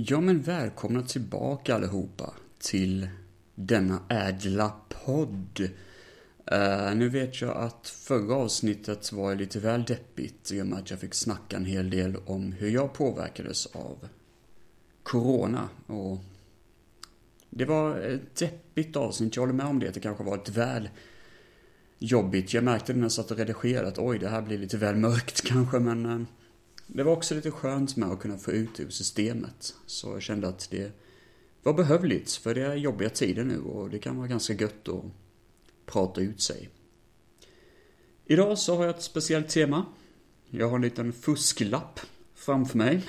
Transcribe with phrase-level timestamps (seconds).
[0.00, 3.08] Ja men välkomna tillbaka allihopa till
[3.54, 5.60] denna ädla podd.
[6.52, 10.90] Uh, nu vet jag att förra avsnittet var lite väl deppigt i och med att
[10.90, 14.08] jag fick snacka en hel del om hur jag påverkades av
[15.02, 15.68] Corona.
[15.86, 16.18] Och
[17.50, 19.94] det var ett deppigt avsnitt, jag håller med om det.
[19.94, 20.88] Det kanske var ett väl
[21.98, 22.54] jobbigt.
[22.54, 24.96] Jag märkte det när jag satt och redigerade att oj, det här blir lite väl
[24.96, 26.22] mörkt kanske, men uh,
[26.90, 29.74] det var också lite skönt med att kunna få ut det ur systemet.
[29.86, 30.92] Så jag kände att det
[31.62, 35.04] var behövligt, för det är jobbiga tider nu och det kan vara ganska gött att
[35.86, 36.68] prata ut sig.
[38.24, 39.86] Idag så har jag ett speciellt tema.
[40.50, 42.00] Jag har en liten fusklapp
[42.34, 43.06] framför mig.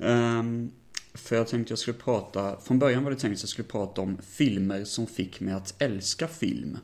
[0.00, 0.70] um,
[1.14, 4.00] för jag tänkte jag skulle prata, från början var det tänkt att jag skulle prata
[4.00, 6.78] om filmer som fick mig att älska film.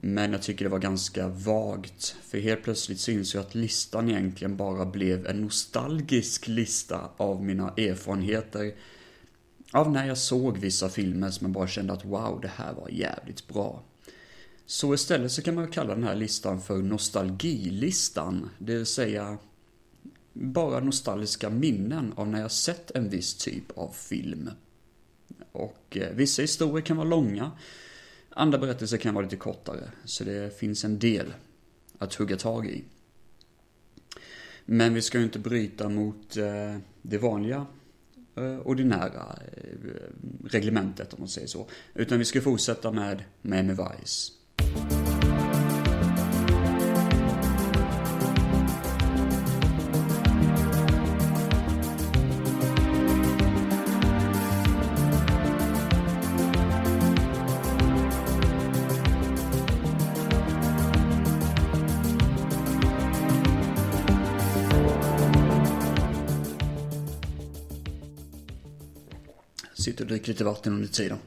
[0.00, 2.16] Men jag tycker det var ganska vagt.
[2.22, 7.44] För helt plötsligt så ju jag att listan egentligen bara blev en nostalgisk lista av
[7.44, 8.74] mina erfarenheter.
[9.72, 12.88] Av när jag såg vissa filmer som jag bara kände att wow, det här var
[12.88, 13.82] jävligt bra.
[14.66, 18.50] Så istället så kan man kalla den här listan för nostalgilistan.
[18.58, 19.38] Det vill säga
[20.32, 24.50] bara nostalgiska minnen av när jag sett en viss typ av film.
[25.52, 27.52] Och eh, vissa historier kan vara långa.
[28.38, 31.34] Andra berättelser kan vara lite kortare, så det finns en del
[31.98, 32.84] att hugga tag i.
[34.64, 37.66] Men vi ska ju inte bryta mot eh, det vanliga
[38.36, 39.62] eh, ordinära eh,
[40.44, 41.68] reglementet om man säger så.
[41.94, 44.32] Utan vi ska fortsätta med Miami Vice.
[69.98, 71.18] Sitter och dricker lite vatten under tiden.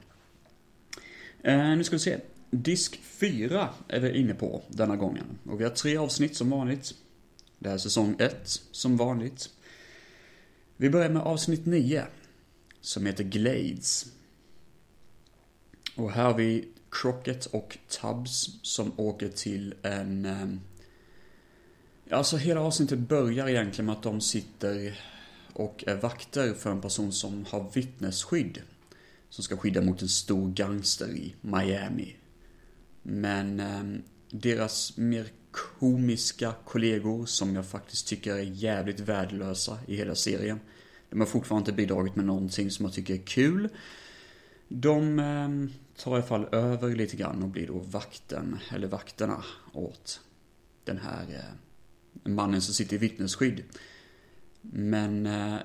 [1.44, 2.20] Eh, nu ska vi se.
[2.52, 5.26] Disk 4 är vi inne på denna gången.
[5.46, 6.94] Och vi har tre avsnitt som vanligt.
[7.60, 9.50] Det här är säsong 1 som vanligt.
[10.78, 12.06] Vi börjar med avsnitt 9.
[12.82, 14.06] Som heter Glades.
[15.96, 20.26] Och här har vi Crockett och Tubbs som åker till en...
[20.26, 20.48] Eh,
[22.18, 25.00] alltså hela avsnittet börjar egentligen med att de sitter
[25.54, 28.62] och är vakter för en person som har vittnesskydd.
[29.30, 32.16] Som ska skydda mot en stor gangster i Miami.
[33.02, 40.16] Men eh, deras mer komiska kollegor som jag faktiskt tycker är jävligt värdelösa i hela
[40.16, 40.60] serien.
[41.10, 43.70] De har fortfarande inte bidragit med någonting som jag tycker är kul.
[44.68, 45.50] De eh,
[46.04, 50.22] tar i alla fall över lite grann och blir då vakten, eller vakterna åt
[50.84, 53.64] den här eh, mannen som sitter i vittnesskydd.
[54.62, 55.56] Men eh,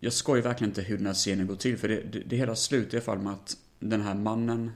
[0.00, 1.78] jag skojar verkligen inte hur den här scenen går till.
[1.78, 4.70] För det, det, det hela slutar i alla fall med att den här mannen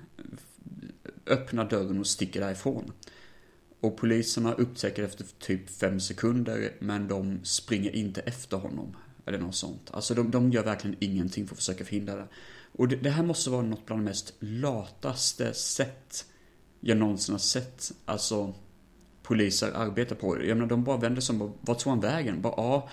[1.27, 2.93] öppnar dörren och sticker därifrån.
[3.81, 8.97] Och poliserna upptäcker efter typ fem sekunder, men de springer inte efter honom.
[9.27, 9.91] Eller något sånt.
[9.91, 12.29] Alltså de, de gör verkligen ingenting för att försöka förhindra det.
[12.73, 16.25] Och det, det här måste vara något bland de mest lataste sätt
[16.81, 17.93] jag någonsin har sett.
[18.05, 18.55] Alltså
[19.29, 20.45] poliser arbetar på.
[20.45, 22.43] Jag menar, de bara vänder sig om och vart tog han vägen?
[22.43, 22.89] Bara, ja,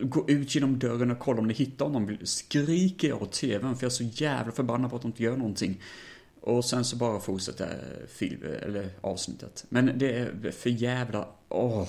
[0.00, 2.16] gå ut genom dörren och kolla om ni hittar honom.
[2.22, 5.36] Skriker jag åt tvn för jag är så jävla förbannad på att de inte gör
[5.36, 5.82] någonting.
[6.40, 9.64] Och sen så bara fortsätter film, eller avsnittet.
[9.68, 11.88] Men det är för jävla, åh.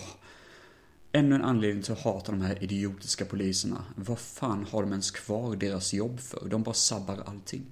[1.11, 3.83] Ännu en anledning till att hata de här idiotiska poliserna.
[3.95, 6.47] Vad fan har de ens kvar deras jobb för?
[6.49, 7.65] De bara sabbar allting.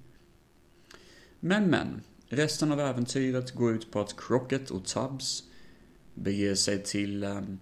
[1.40, 5.44] Men men, resten av äventyret går ut på att Crockett och Tubbs
[6.14, 7.58] beger sig till um,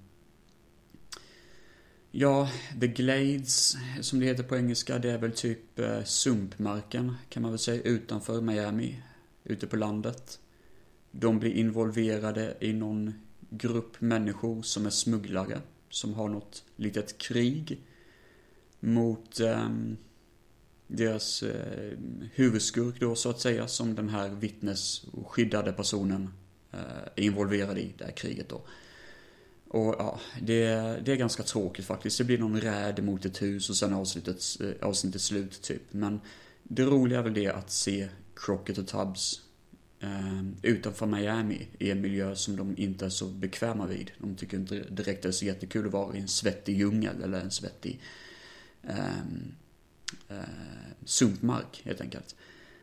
[2.10, 2.48] Ja,
[2.80, 7.52] The Glades, som det heter på engelska, det är väl typ uh, sumpmarken, kan man
[7.52, 9.02] väl säga, utanför Miami,
[9.44, 10.40] ute på landet.
[11.10, 13.14] De blir involverade i någon
[13.50, 17.80] grupp människor som är smugglare, som har något litet krig
[18.80, 19.96] mot um,
[20.86, 21.98] deras eh,
[22.34, 26.30] huvudskurk då, så att säga, som den här vittnesskyddade personen
[26.72, 28.62] är involverad i det här kriget då.
[29.68, 30.66] Och ja, det,
[31.04, 32.18] det är ganska tråkigt faktiskt.
[32.18, 35.82] Det blir någon räd mot ett hus och sen avsnittet, eh, avsnittet slut typ.
[35.90, 36.20] Men
[36.62, 39.40] det roliga är väl det att se Crockett och Tubbs
[40.00, 44.10] eh, utanför Miami i en miljö som de inte är så bekväma vid.
[44.18, 47.40] De tycker inte direkt det är så jättekul att vara i en svettig djungel eller
[47.40, 48.00] en svettig
[48.82, 49.18] eh,
[50.28, 50.36] eh,
[51.04, 52.34] sumpmark helt enkelt.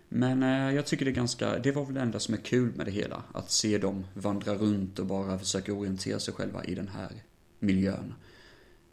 [0.09, 2.75] Men eh, jag tycker det är ganska, det var väl det enda som är kul
[2.75, 3.23] med det hela.
[3.33, 7.11] Att se dem vandra runt och bara försöka orientera sig själva i den här
[7.59, 8.13] miljön.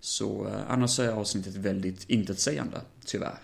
[0.00, 3.38] Så eh, annars är avsnittet väldigt intetsägande, tyvärr.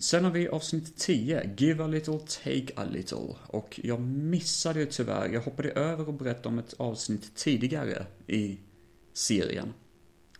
[0.00, 3.36] Sen har vi avsnitt 10, Give a little, take a little.
[3.46, 5.28] Och jag missade ju tyvärr.
[5.28, 8.58] Jag hoppade över och berättade om ett avsnitt tidigare i
[9.12, 9.72] serien.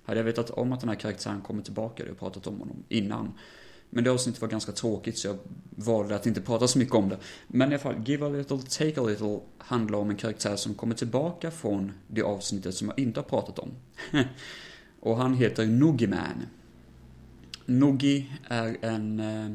[0.03, 2.85] Hade jag vetat om att den här karaktären kommer tillbaka hade jag pratat om honom
[2.89, 3.39] innan.
[3.95, 5.39] Men det avsnittet var ganska tråkigt så jag
[5.71, 7.19] valde att inte prata så mycket om det.
[7.47, 10.75] Men i alla fall, Give a little, take a little handlar om en karaktär som
[10.75, 13.71] kommer tillbaka från det avsnittet som jag inte har pratat om.
[15.01, 16.29] och han heter Noogie
[17.67, 19.53] Noogie är en eh,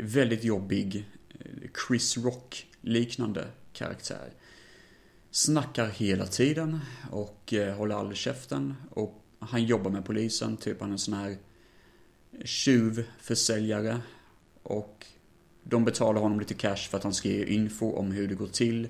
[0.00, 4.32] väldigt jobbig eh, Chris Rock-liknande karaktär.
[5.30, 6.80] Snackar hela tiden
[7.10, 8.74] och eh, håller aldrig käften.
[8.90, 11.36] Och han jobbar med polisen, typ han är en sån här
[12.44, 14.00] tjuvförsäljare.
[14.62, 15.06] Och
[15.62, 18.46] de betalar honom lite cash för att han ska ge info om hur det går
[18.46, 18.88] till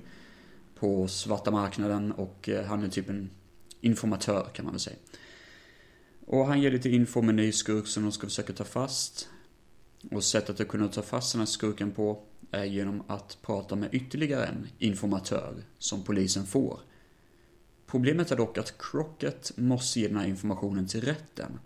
[0.75, 3.29] på svarta marknaden och eh, han är typ en
[3.81, 4.97] informatör kan man väl säga.
[6.25, 9.29] Och han ger lite info om en ny skurk som de ska försöka ta fast.
[10.11, 13.89] Och sättet att kunna ta fast den här skurken på är genom att prata med
[13.93, 16.79] ytterligare en informatör som polisen får.
[17.87, 21.59] Problemet är dock att Crockett måste ge den här informationen till rätten.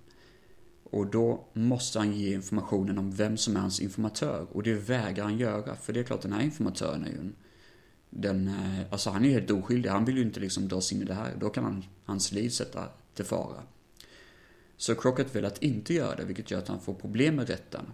[0.94, 4.48] Och då måste han ge informationen om vem som är hans informatör.
[4.52, 7.36] Och det vägrar han göra, för det är klart den här informatören är ju en...
[8.10, 11.02] Den, eh, alltså han är ju helt oskyldig, han vill ju inte liksom dras in
[11.02, 11.34] i det här.
[11.40, 13.64] Då kan han, hans liv sätta till fara.
[14.78, 17.86] Så Crockett vill att inte göra det, vilket gör att han får problem med rätten.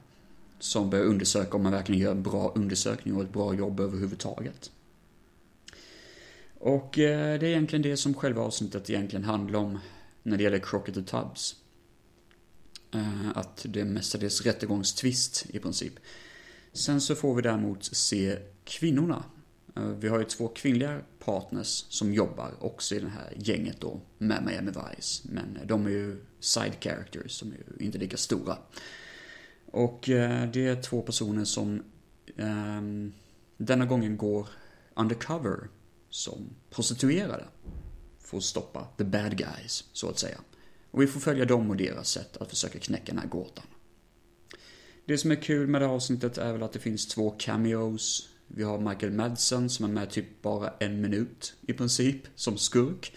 [0.60, 4.72] Som börjar undersöka om man verkligen gör en bra undersökning och ett bra jobb överhuvudtaget.
[6.60, 9.80] Och eh, det är egentligen det som själva avsnittet egentligen handlar om
[10.24, 11.56] när det gäller Crockett och Tubbs.
[12.91, 15.94] Eh, att det är mestadels rättegångstvist i princip.
[16.74, 19.24] Sen så får vi däremot se kvinnorna.
[19.75, 24.01] Eh, vi har ju två kvinnliga partners som jobbar också i det här gänget då
[24.18, 25.27] med Miami Vice.
[25.31, 28.57] Men eh, de är ju side characters, som är ju inte lika stora.
[29.71, 30.00] Och
[30.53, 31.83] det är två personer som
[32.38, 33.13] um,
[33.57, 34.47] denna gången går
[34.94, 35.68] undercover
[36.09, 37.45] som prostituerade.
[38.19, 40.39] För att stoppa the bad guys, så att säga.
[40.91, 43.65] Och vi får följa dem och deras sätt att försöka knäcka den här gåtan.
[45.06, 48.30] Det som är kul med det här avsnittet är väl att det finns två cameos.
[48.47, 53.15] Vi har Michael Madsen som är med typ bara en minut i princip, som skurk.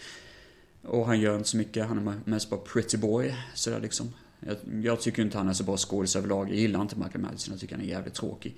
[0.81, 4.13] Och han gör inte så mycket, han är mest bara pretty boy, sådär liksom.
[4.39, 7.53] Jag, jag tycker inte han är så bra skådis överlag, jag gillar inte Michael Madsen,
[7.53, 8.57] jag tycker han är jävligt tråkig.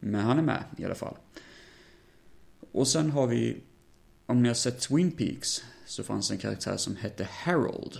[0.00, 1.16] Men han är med i alla fall.
[2.72, 3.60] Och sen har vi,
[4.26, 7.98] om ni har sett Twin Peaks, så fanns en karaktär som hette Harold.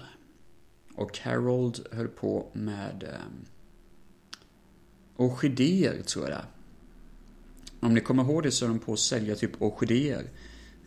[0.94, 3.26] Och Harold höll på med eh,
[5.16, 6.44] orkidéer, tror jag det är.
[7.80, 10.24] Om ni kommer ihåg det så höll de på att sälja typ orkidéer.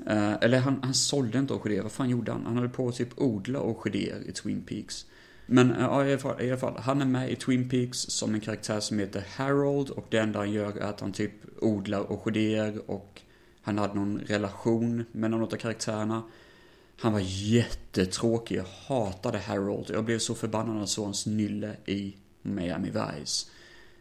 [0.07, 2.46] Eh, eller han, han sålde inte orkidéer, vad fan gjorde han?
[2.46, 5.06] Han höll på att typ odla orkidéer i Twin Peaks.
[5.46, 7.98] Men eh, ja, i alla, fall, i alla fall, han är med i Twin Peaks
[7.98, 11.31] som en karaktär som heter Harold och det enda han gör är att han typ
[11.62, 13.22] odlar orkidéer och
[13.62, 16.24] han hade någon relation med någon av karaktärerna.
[16.97, 19.89] Han var jättetråkig, jag hatade Harold.
[19.89, 23.47] Jag blev så förbannad när jag såg hans nylle i Miami Vice.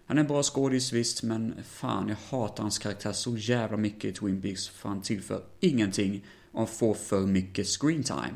[0.06, 4.04] Han är en bra skådis visst, men fan jag hatar hans karaktär så jävla mycket
[4.04, 8.34] i Twin Peaks för han tillför ingenting och får för mycket screen time.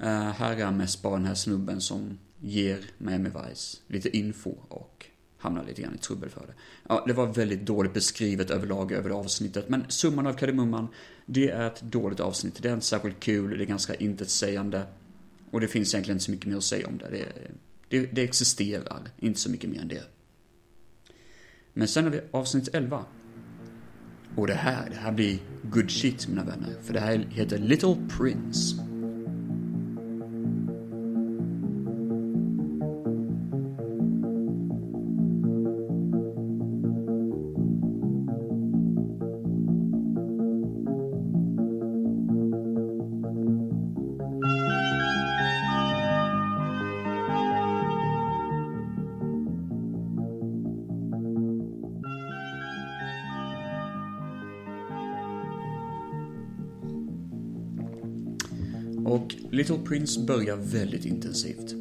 [0.00, 4.50] Uh, här är han mest bara den här snubben som ger Miami Vice lite info
[4.68, 5.06] och
[5.44, 6.54] hamnar lite grann i trubbel för det.
[6.88, 10.88] Ja, det var väldigt dåligt beskrivet överlag över avsnittet, men summan av kardemumman,
[11.26, 12.62] det är ett dåligt avsnitt.
[12.62, 14.82] Det är inte särskilt kul, det är ganska intetsägande.
[15.50, 17.10] Och det finns egentligen inte så mycket mer att säga om det.
[17.10, 17.26] Det,
[17.88, 20.04] det, det existerar, inte så mycket mer än det.
[21.72, 23.04] Men sen har vi avsnitt 11.
[24.36, 26.74] Och det här, det här blir good shit mina vänner.
[26.82, 28.93] För det här heter Little Prince.
[59.64, 61.74] Little Prince börjar väldigt intensivt.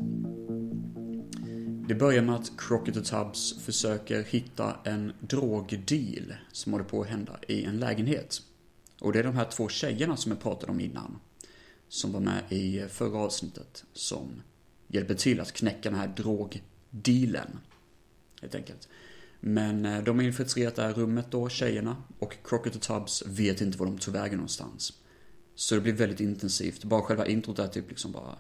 [1.88, 7.08] Det börjar med att Crockett och Tubbs försöker hitta en drogdeal som håller på att
[7.08, 8.42] hända i en lägenhet.
[9.02, 11.20] Och det är de här två tjejerna som jag pratade om innan.
[11.90, 13.84] Som var med i förra avsnittet.
[13.94, 14.42] Som
[14.88, 17.60] hjälper till att knäcka den här drogdealen.
[18.42, 18.88] Helt enkelt.
[19.40, 21.98] Men eh, de har infiltrerat det här rummet då, tjejerna.
[22.20, 24.94] Och Crockett och Tubbs vet inte var de tog vägen någonstans.
[25.56, 26.84] Så det blir väldigt intensivt.
[26.84, 28.38] Bara själva introt är typ liksom bara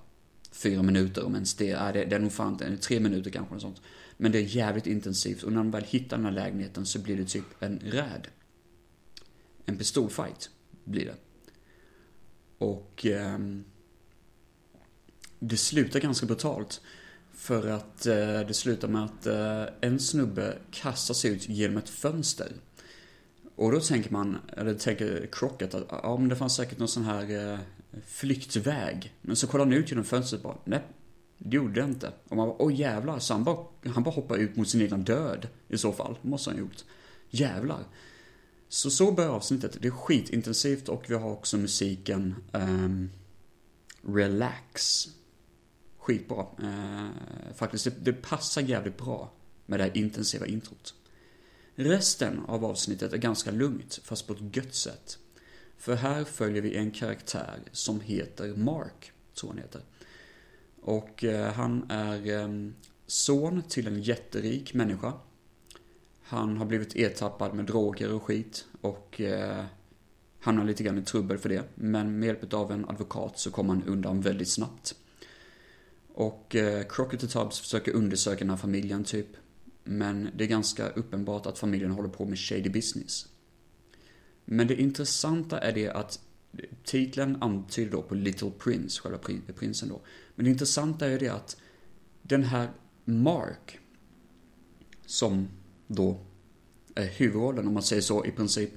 [0.52, 1.72] fyra minuter om ens det.
[1.72, 3.56] Är det, det är nog fan inte, tre minuter kanske.
[3.56, 3.82] Och sånt.
[4.18, 7.18] Men det är jävligt intensivt och när de väl hittar den här lägenheten så blir
[7.18, 8.28] det typ en räd.
[9.66, 10.50] En pistolfight
[10.84, 11.16] blir det.
[12.58, 13.40] Och eh,
[15.40, 16.82] det slutar ganska brutalt.
[17.34, 21.90] För att eh, det slutar med att eh, en snubbe kastar sig ut genom ett
[21.90, 22.54] fönster.
[23.56, 27.04] Och då tänker man, eller tänker Crockett att ja men det fanns säkert någon sån
[27.04, 27.60] här eh,
[28.06, 29.14] flyktväg.
[29.22, 30.82] Men så kollar han ut genom fönstret bara, nej,
[31.38, 32.12] det gjorde det inte.
[32.30, 35.04] Och man bara, åh jävlar, så han bara, han bara hoppar ut mot sin egen
[35.04, 36.18] död i så fall.
[36.22, 36.84] Måste han gjort.
[37.30, 37.84] Jävlar.
[38.70, 39.78] Så så börjar avsnittet.
[39.82, 43.10] Det är skitintensivt och vi har också musiken um,
[44.02, 45.08] Relax.
[45.98, 46.46] Skitbra.
[46.64, 47.10] Uh,
[47.56, 49.32] faktiskt, det, det passar jävligt bra
[49.66, 50.94] med det här intensiva introt.
[51.76, 55.18] Resten av avsnittet är ganska lugnt, fast på ett gött sätt.
[55.78, 59.82] För här följer vi en karaktär som heter Mark, tror han heter.
[60.82, 62.74] Och eh, han är ehm,
[63.08, 65.14] son till en jätterik människa.
[66.22, 69.66] Han har blivit ertappad med droger och skit och eh,
[70.40, 71.64] hamnar lite grann i trubbel för det.
[71.76, 74.96] Men med hjälp av en advokat så kommer han undan väldigt snabbt.
[76.14, 79.28] Och eh, Crockett och Tubbs försöker undersöka den här familjen typ.
[79.84, 83.28] Men det är ganska uppenbart att familjen håller på med shady business.
[84.46, 86.20] Men det intressanta är det att
[86.84, 89.20] titeln antyder då på Little Prince, själva
[89.56, 90.02] prinsen då.
[90.36, 91.58] Men det intressanta är det att
[92.22, 92.72] den här
[93.06, 93.80] Mark,
[95.06, 95.48] som
[95.88, 96.26] då
[96.96, 98.72] är huvudrollen om man säger så i princip.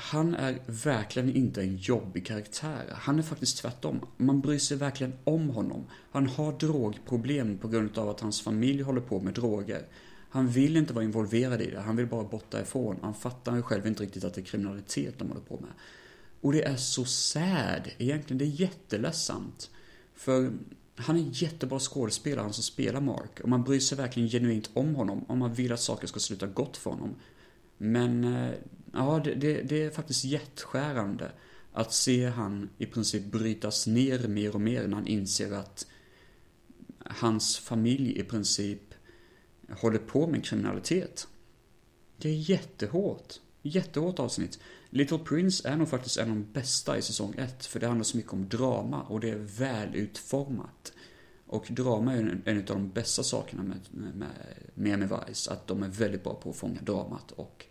[0.00, 2.92] Han är verkligen inte en jobbig karaktär.
[2.92, 4.00] Han är faktiskt tvärtom.
[4.16, 5.86] Man bryr sig verkligen om honom.
[6.10, 9.86] Han har drogproblem på grund av att hans familj håller på med droger.
[10.30, 12.96] Han vill inte vara involverad i det, han vill bara bort därifrån.
[13.02, 15.70] Han fattar ju själv inte riktigt att det är kriminalitet de håller på med.
[16.40, 18.38] Och det är så sad, egentligen.
[18.38, 19.70] Det är jätteledsamt.
[20.14, 20.52] För
[20.96, 23.40] han är en jättebra skådespelare, han som spelar Mark.
[23.42, 26.46] Och man bryr sig verkligen genuint om honom, om man vill att saker ska sluta
[26.46, 27.14] gott för honom.
[27.78, 28.54] Men, eh,
[28.92, 31.32] ja, det, det, det är faktiskt hjärtskärande
[31.72, 35.86] att se han i princip brytas ner mer och mer när han inser att
[36.98, 38.94] hans familj i princip
[39.70, 41.28] håller på med kriminalitet.
[42.16, 43.34] Det är jättehårt.
[43.62, 44.58] Jättehårt avsnitt.
[44.90, 48.04] Little Prince är nog faktiskt en av de bästa i säsong 1, för det handlar
[48.04, 50.92] så mycket om drama och det är välutformat.
[51.46, 53.80] Och drama är en, en av de bästa sakerna med,
[54.14, 54.28] med,
[54.74, 57.66] Miami Vice, att de är väldigt bra på att fånga dramat och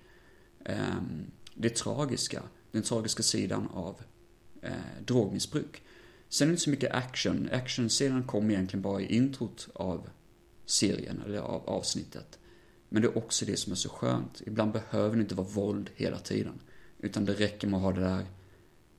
[0.68, 4.02] Ehm, det tragiska, den tragiska sidan av
[4.62, 4.72] eh,
[5.06, 5.82] drogmissbruk.
[6.30, 7.50] Sen är det inte så mycket action.
[7.52, 10.10] Actionscenen kom egentligen bara i introt av
[10.66, 12.40] serien, eller av avsnittet.
[12.90, 14.42] Men det är också det som är så skönt.
[14.46, 16.60] Ibland behöver det inte vara våld hela tiden.
[17.00, 18.26] Utan det räcker med att ha det där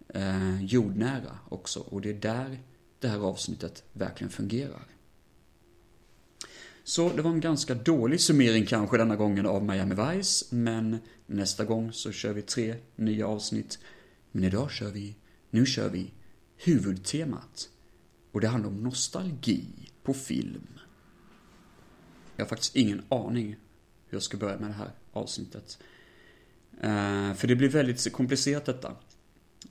[0.09, 1.81] eh, jordnära också.
[1.81, 2.59] Och det är där
[2.99, 4.87] det här avsnittet verkligen fungerar.
[6.89, 10.57] Så det var en ganska dålig summering kanske denna gången av Miami Vice.
[10.57, 13.79] Men nästa gång så kör vi tre nya avsnitt.
[14.33, 15.17] Men idag kör vi,
[15.51, 16.13] nu kör vi
[16.57, 17.69] huvudtemat.
[18.33, 19.67] Och det handlar om nostalgi
[20.03, 20.67] på film.
[22.37, 23.49] Jag har faktiskt ingen aning
[24.07, 25.79] hur jag ska börja med det här avsnittet.
[26.81, 28.97] Eh, för det blir väldigt komplicerat detta.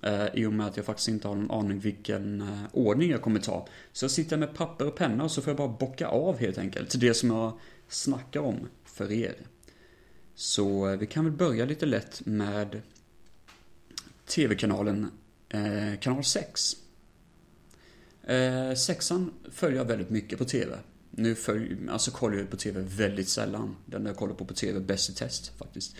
[0.01, 3.22] Eh, I och med att jag faktiskt inte har någon aning vilken eh, ordning jag
[3.22, 3.67] kommer ta.
[3.91, 6.58] Så jag sitter med papper och penna och så får jag bara bocka av helt
[6.58, 7.00] enkelt.
[7.00, 9.36] Det som jag snackar om för er.
[10.36, 12.82] Så eh, vi kan väl börja lite lätt med
[14.25, 15.12] TV-kanalen
[16.00, 16.75] kanal 6.
[18.77, 20.77] sexan följer jag väldigt mycket på TV.
[21.12, 23.75] Nu följer, alltså kollar jag på TV väldigt sällan.
[23.86, 25.96] Den jag kollar på på TV Bäst i test faktiskt.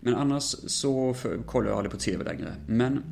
[0.00, 1.14] Men annars så
[1.46, 2.54] kollar jag aldrig på TV längre.
[2.66, 3.02] Men,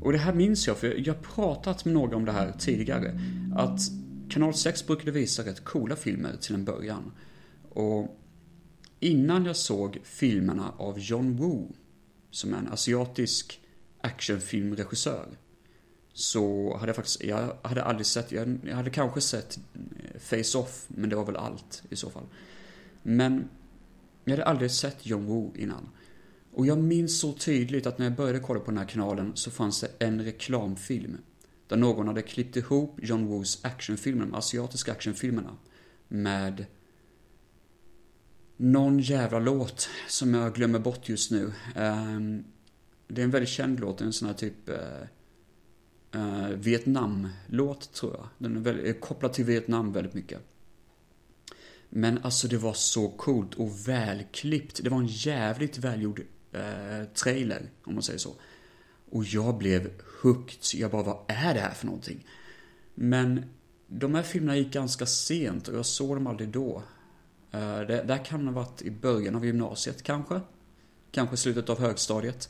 [0.00, 3.20] och det här minns jag för jag har pratat med några om det här tidigare.
[3.56, 3.80] Att
[4.28, 7.12] Kanal 6 brukade visa rätt coola filmer till en början.
[7.68, 8.20] Och
[9.00, 11.72] innan jag såg filmerna av John Woo,
[12.30, 13.60] som är en asiatisk
[14.00, 15.26] actionfilmregissör,
[16.12, 20.84] så hade jag faktiskt, jag hade aldrig sett, jag, jag hade kanske sett eh, Face-Off,
[20.88, 22.26] men det var väl allt i så fall.
[23.02, 23.48] Men
[24.32, 25.88] jag hade aldrig sett John Woo innan.
[26.52, 29.50] Och jag minns så tydligt att när jag började kolla på den här kanalen så
[29.50, 31.18] fanns det en reklamfilm.
[31.68, 35.56] Där någon hade klippt ihop John Woos actionfilmer, de asiatiska actionfilmerna,
[36.08, 36.66] med
[38.56, 41.52] någon jävla låt som jag glömmer bort just nu.
[41.76, 42.44] Um,
[43.08, 44.76] det är en väldigt känd låt, en sån här typ uh,
[46.20, 48.28] uh, Vietnam-låt tror jag.
[48.38, 50.40] Den är väldigt, kopplad till Vietnam väldigt mycket.
[51.88, 54.80] Men alltså det var så coolt och välklippt.
[54.82, 56.20] Det var en jävligt välgjord
[56.52, 58.34] eh, trailer, om man säger så.
[59.10, 59.90] Och jag blev
[60.22, 60.80] hooked.
[60.80, 62.26] Jag bara, vad är det här för någonting?
[62.94, 63.44] Men
[63.86, 66.82] de här filmerna gick ganska sent och jag såg dem aldrig då.
[67.50, 70.40] Eh, det, där kan ha varit i början av gymnasiet kanske.
[71.10, 72.48] Kanske slutet av högstadiet.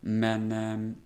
[0.00, 0.96] Men eh,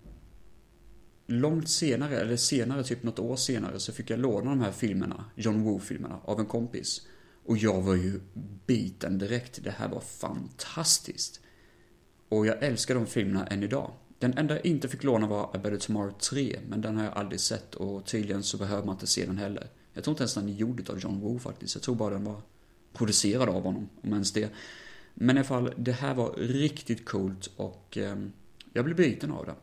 [1.27, 5.25] långt senare, eller senare, typ något år senare, så fick jag låna de här filmerna,
[5.35, 7.07] John Woo-filmerna, av en kompis.
[7.49, 8.19] Och jag var ju
[8.65, 9.63] biten direkt.
[9.63, 11.41] Det här var fantastiskt.
[12.29, 13.91] Och jag älskar de filmerna än idag.
[14.19, 17.13] Den enda jag inte fick låna var A Better Tomorrow 3, men den har jag
[17.13, 19.67] aldrig sett och tydligen så behöver man inte se den heller.
[19.93, 21.75] Jag tror inte ens den är gjord av John Woo faktiskt.
[21.75, 22.41] Jag tror bara den var
[22.93, 24.49] producerad av honom, om ens det.
[25.13, 28.15] Men i alla fall, det här var riktigt coolt och eh,
[28.73, 29.55] jag blev biten av det.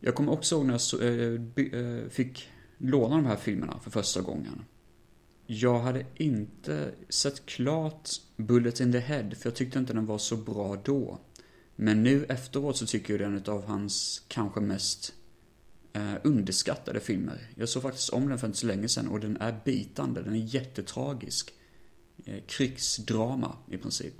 [0.00, 3.78] Jag kommer också ihåg när jag så, eh, by, eh, fick låna de här filmerna
[3.80, 4.64] för första gången.
[5.46, 10.18] Jag hade inte sett klart Bullet in the Head, för jag tyckte inte den var
[10.18, 11.18] så bra då.
[11.76, 15.14] Men nu efteråt så tycker jag den är en av hans kanske mest
[15.92, 17.50] eh, underskattade filmer.
[17.54, 20.34] Jag såg faktiskt om den för inte så länge sedan och den är bitande, den
[20.34, 21.54] är jättetragisk.
[22.24, 24.14] Eh, krigsdrama i princip.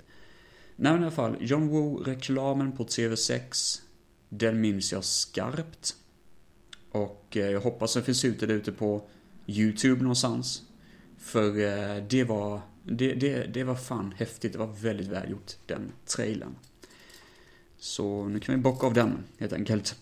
[0.75, 3.81] Nej men i alla fall, John Woo-reklamen på TV6,
[4.29, 5.95] den minns jag skarpt.
[6.91, 9.07] Och eh, jag hoppas den finns ute där ute på
[9.47, 10.63] YouTube någonstans.
[11.17, 15.91] För eh, det var, det, det, det var fan häftigt, det var väldigt välgjort, den
[16.05, 16.55] trailern.
[17.77, 19.95] Så nu kan vi bocka av den, helt enkelt.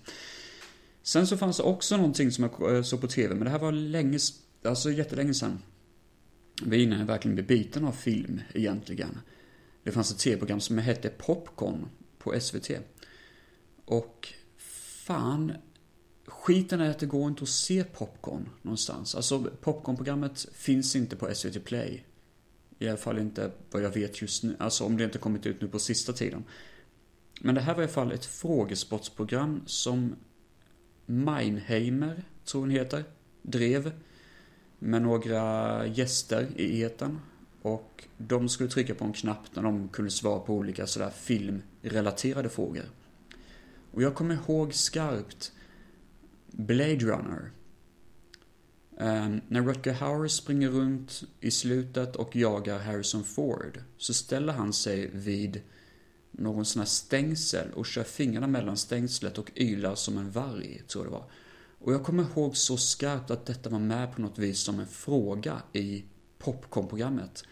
[1.01, 3.59] Sen så fanns det också någonting som jag eh, såg på TV, men det här
[3.59, 4.19] var länge,
[4.63, 5.59] alltså jättelänge sedan.
[6.63, 9.19] Vi är innan jag verkligen blev biten av film, egentligen.
[9.83, 11.85] Det fanns ett tv-program som hette Popcorn
[12.17, 12.71] på SVT.
[13.85, 15.51] Och fan,
[16.25, 19.15] skiten är att det går inte att se Popcorn någonstans.
[19.15, 22.03] Alltså, Popcorn-programmet finns inte på SVT Play.
[22.79, 25.61] I alla fall inte vad jag vet just nu, alltså om det inte kommit ut
[25.61, 26.43] nu på sista tiden.
[27.41, 30.15] Men det här var i alla fall ett frågesportsprogram som
[31.05, 33.03] Meinheimer, tror hon heter,
[33.41, 33.91] drev
[34.79, 37.19] med några gäster i eten.
[37.61, 42.49] Och de skulle trycka på en knapp när de kunde svara på olika sådär filmrelaterade
[42.49, 42.83] frågor.
[43.91, 45.51] Och jag kommer ihåg skarpt
[46.55, 47.51] Blade Runner.
[48.97, 54.73] Um, när Rutger Hauer springer runt i slutet och jagar Harrison Ford så ställer han
[54.73, 55.61] sig vid
[56.31, 61.05] någon sån här stängsel och kör fingrarna mellan stängslet och ylar som en varg, tror
[61.05, 61.25] jag det var.
[61.79, 64.87] Och jag kommer ihåg så skarpt att detta var med på något vis som en
[64.87, 66.03] fråga i
[66.39, 67.43] Popcorn-programmet.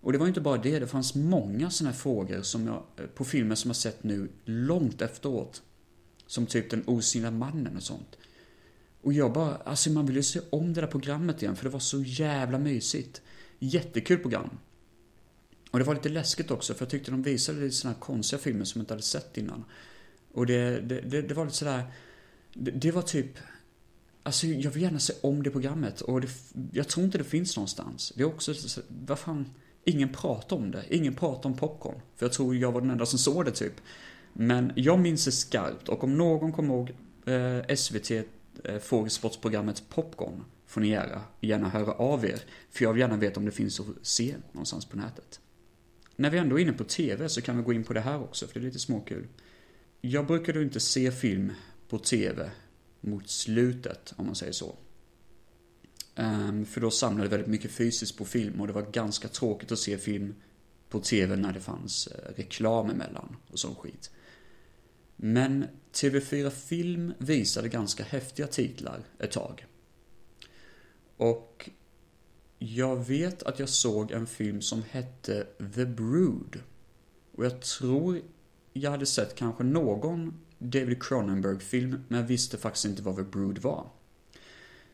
[0.00, 3.06] Och det var inte bara det, det fanns många såna här frågor som jag, eh,
[3.06, 5.62] på filmer som jag sett nu långt efteråt.
[6.26, 8.16] Som typ Den osynliga mannen och sånt.
[9.06, 11.80] Och jag bara, alltså man ville se om det där programmet igen för det var
[11.80, 13.22] så jävla mysigt.
[13.58, 14.50] Jättekul program.
[15.70, 18.40] Och det var lite läskigt också för jag tyckte de visade lite sådana här konstiga
[18.40, 19.64] filmer som jag inte hade sett innan.
[20.32, 21.84] Och det, det, det, det var lite sådär,
[22.54, 23.38] det, det var typ,
[24.22, 26.28] alltså jag vill gärna se om det programmet och det,
[26.72, 28.12] jag tror inte det finns någonstans.
[28.16, 28.54] Det är också,
[28.88, 30.84] vad fan, ingen pratar om det.
[30.90, 32.00] Ingen pratar om popcorn.
[32.16, 33.74] För jag tror jag var den enda som såg det typ.
[34.32, 36.92] Men jag minns det skarpt och om någon kommer ihåg
[37.26, 38.10] eh, SVT
[38.64, 42.40] Eh, fågelsportsprogrammet Popcorn får ni gärna, gärna höra av er.
[42.70, 45.40] För jag vill gärna veta om det finns att se någonstans på nätet.
[46.16, 48.22] När vi ändå är inne på TV så kan vi gå in på det här
[48.22, 49.28] också, för det är lite småkul.
[50.00, 51.52] Jag brukar inte se film
[51.88, 52.50] på TV
[53.00, 54.76] mot slutet, om man säger så.
[56.16, 59.72] Um, för då samlade det väldigt mycket fysiskt på film och det var ganska tråkigt
[59.72, 60.34] att se film
[60.88, 64.10] på TV när det fanns eh, reklam emellan och sån skit.
[65.16, 69.66] Men TV4 Film visade ganska häftiga titlar ett tag.
[71.16, 71.70] Och
[72.58, 76.60] jag vet att jag såg en film som hette The Brood.
[77.32, 78.20] Och jag tror
[78.72, 83.58] jag hade sett kanske någon David Cronenberg-film, men jag visste faktiskt inte vad The Brood
[83.58, 83.90] var.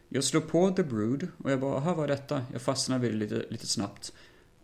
[0.08, 2.46] Jag slog på The Brood och jag bara, här var detta?
[2.52, 4.12] Jag fastnade vid det lite, lite snabbt.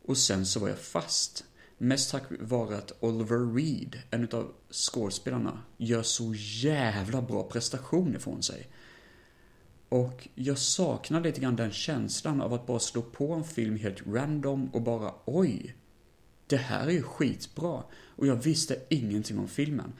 [0.02, 1.44] Och sen så var jag fast.
[1.78, 8.42] Mest tack vare att Oliver Reed, en av skådespelarna, gör så jävla bra prestation ifrån
[8.42, 8.66] sig.
[9.88, 14.06] Och jag saknar lite grann den känslan av att bara slå på en film helt
[14.06, 15.76] random och bara oj,
[16.46, 17.82] det här är ju skitbra.
[17.92, 19.92] Och jag visste ingenting om filmen.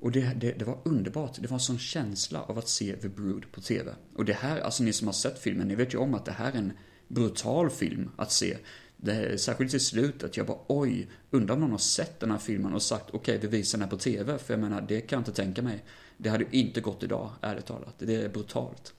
[0.00, 1.36] Och det, det, det, var underbart.
[1.40, 3.94] Det var en sån känsla av att se The Brood på TV.
[4.16, 6.32] Och det här, alltså ni som har sett filmen, ni vet ju om att det
[6.32, 6.72] här är en
[7.08, 8.56] brutal film att se.
[9.04, 12.74] Det, särskilt i slutet, jag bara oj, undrar om någon har sett den här filmen
[12.74, 14.38] och sagt okej, okay, vi visar den här på TV.
[14.38, 15.84] För jag menar, det kan jag inte tänka mig.
[16.16, 17.94] Det hade ju inte gått idag, ärligt talat.
[17.98, 18.94] Det är brutalt.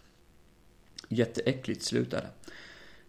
[1.10, 2.52] Jätteäckligt slut är det.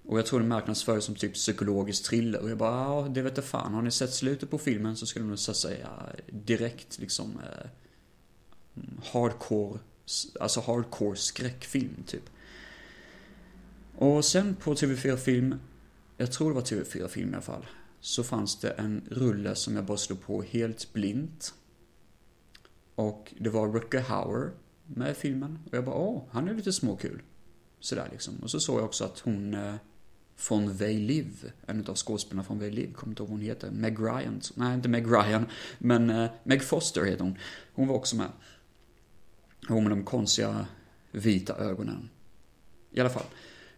[0.06, 2.40] Och jag tror det marknadsförs som typ psykologisk thriller.
[2.40, 3.74] Och jag bara, ja, det vet jag fan.
[3.74, 5.88] Har ni sett slutet på filmen så skulle de nog säga
[6.26, 7.70] direkt liksom eh,
[9.12, 9.78] hardcore
[10.40, 12.30] alltså hardcore skräckfilm typ.
[13.96, 15.54] Och sen på TV4 Film,
[16.16, 17.66] jag tror det var TV4 Film i alla fall,
[18.00, 21.54] så fanns det en rulle som jag bara slog på helt blint.
[22.94, 24.50] Och det var Rutger Hauer
[24.86, 25.58] med i filmen.
[25.70, 27.22] Och jag bara, åh, han är lite småkul.
[27.80, 28.34] Sådär liksom.
[28.42, 29.74] Och så såg jag också att hon eh,
[30.36, 33.70] från They Live, en av skådespelarna från They Live, kommer inte ihåg vad hon heter,
[33.70, 34.40] Meg Ryan.
[34.54, 35.46] Nej, inte Meg Ryan,
[35.78, 37.38] men eh, Meg Foster heter hon.
[37.72, 38.28] Hon var också med.
[39.68, 40.66] Hon med de konstiga
[41.10, 42.10] vita ögonen.
[42.90, 43.26] I alla fall.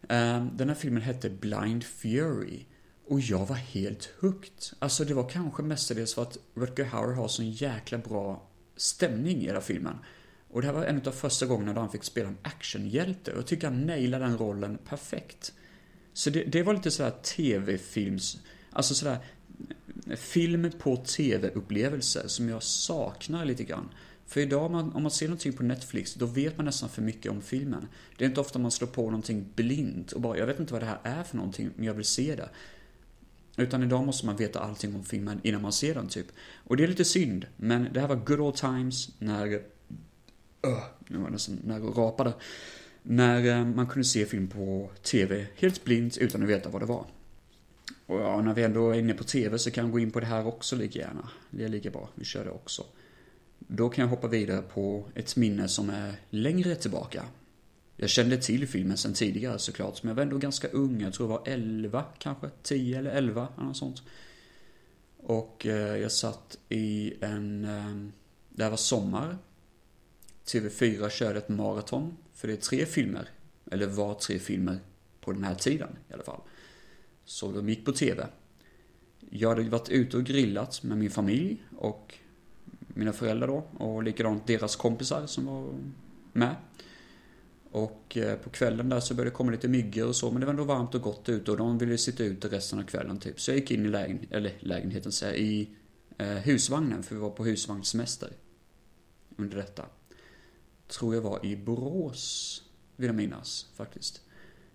[0.09, 2.65] Ehm, den här filmen hette Blind Fury.
[3.07, 4.65] Och jag var helt hooked.
[4.79, 9.47] Alltså det var kanske mestadels för att Rutger Hauer har sån jäkla bra stämning i
[9.47, 9.99] hela filmen.
[10.51, 13.33] Och det här var en av första gångerna då han fick spela en actionhjälte.
[13.33, 15.53] Och jag tycker han nailade den rollen perfekt.
[16.13, 18.39] Så det, det var lite sådär tv-films,
[18.71, 19.19] alltså sådär
[20.11, 23.89] eh, film på tv-upplevelser som jag saknar lite grann.
[24.29, 27.03] För idag om man, om man ser någonting på Netflix, då vet man nästan för
[27.03, 27.89] mycket om filmen.
[28.17, 30.83] Det är inte ofta man slår på någonting blint och bara, jag vet inte vad
[30.83, 32.49] det här är för någonting, men jag vill se det.
[33.57, 36.27] Utan idag måste man veta allting om filmen innan man ser den typ.
[36.65, 39.47] Och det är lite synd, men det här var good old times när...
[40.67, 42.33] Uh, nu var det nästan när jag rapade.
[43.03, 46.87] När eh, man kunde se film på TV helt blint utan att veta vad det
[46.87, 47.07] var.
[48.07, 50.21] Och ja, när vi ändå är inne på TV så kan jag gå in på
[50.21, 51.29] det här också lika gärna.
[51.51, 52.85] Det är lika bra, vi kör det också.
[53.59, 57.25] Då kan jag hoppa vidare på ett minne som är längre tillbaka.
[57.97, 61.01] Jag kände till filmen sen tidigare såklart, men jag var ändå ganska ung.
[61.01, 64.03] Jag tror jag var 11 kanske, 10 eller 11, eller något sånt.
[65.17, 67.65] Och eh, jag satt i en...
[67.65, 68.13] Eh,
[68.51, 69.39] det här var sommar.
[70.45, 73.29] TV4 körde ett maraton, för det är tre filmer.
[73.71, 74.79] Eller var tre filmer
[75.21, 76.41] på den här tiden i alla fall.
[77.25, 78.27] Så de gick på TV.
[79.31, 82.15] Jag hade varit ute och grillat med min familj och
[82.99, 83.65] mina föräldrar då.
[83.85, 85.75] Och likadant deras kompisar som var
[86.33, 86.57] med.
[87.71, 90.47] Och eh, på kvällen där så började det komma lite myggor och så, men det
[90.47, 93.41] var ändå varmt och gott ute och de ville sitta ute resten av kvällen typ.
[93.41, 95.69] Så jag gick in i lägen, eller lägenheten, så här, i
[96.19, 98.33] eh, husvagnen, för vi var på husvagnssemester.
[99.37, 99.85] Under detta.
[100.89, 102.63] Tror jag var i Borås,
[102.97, 104.21] vill jag minnas faktiskt.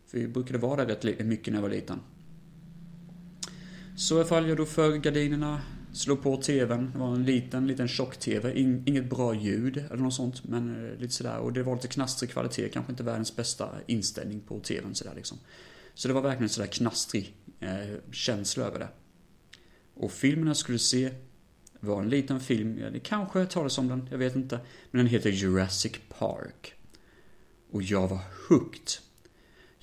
[0.05, 1.99] För vi brukade vara där rätt mycket när jag var liten.
[3.97, 5.61] Så jag faller då för gardinerna,
[5.93, 6.91] slog på tvn.
[6.93, 8.59] Det var en liten, liten tjock-tv.
[8.59, 11.37] inget bra ljud eller något sånt, men eh, lite sådär.
[11.37, 15.37] Och det var lite knastrig kvalitet, kanske inte världens bästa inställning på tvn sådär liksom.
[15.93, 18.87] Så det var verkligen sådär knastrig eh, känsla över det.
[19.93, 21.11] Och filmen jag skulle se
[21.79, 24.59] var en liten film, ja, det kanske talas om den, jag vet inte.
[24.91, 26.73] Men den heter Jurassic Park.
[27.71, 28.87] Och jag var hooked.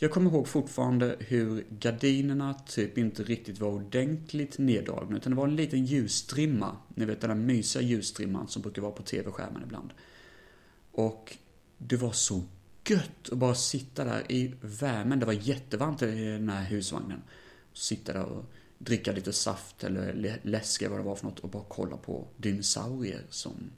[0.03, 5.49] Jag kommer ihåg fortfarande hur gardinerna typ inte riktigt var ordentligt neddragna, utan det var
[5.49, 6.77] en liten ljusstrimma.
[6.95, 9.91] Ni vet den där mysiga ljusstrimman som brukar vara på tv-skärmen ibland.
[10.93, 11.37] Och
[11.79, 12.43] det var så
[12.89, 15.21] gött att bara sitta där i värmen.
[15.21, 17.23] Det var jättevarmt i den här husvagnen.
[17.73, 18.45] Sitta där och
[18.79, 22.29] dricka lite saft eller läsk eller vad det var för något och bara kolla på
[22.37, 23.71] dinosaurier som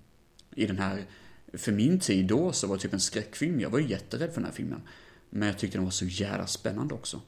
[0.55, 1.05] i den här,
[1.53, 3.61] för min tid då så var det typ en skräckfilm.
[3.61, 4.81] Jag var ju jätterädd för den här filmen.
[5.35, 7.21] Men jag tyckte den var så jävla spännande också.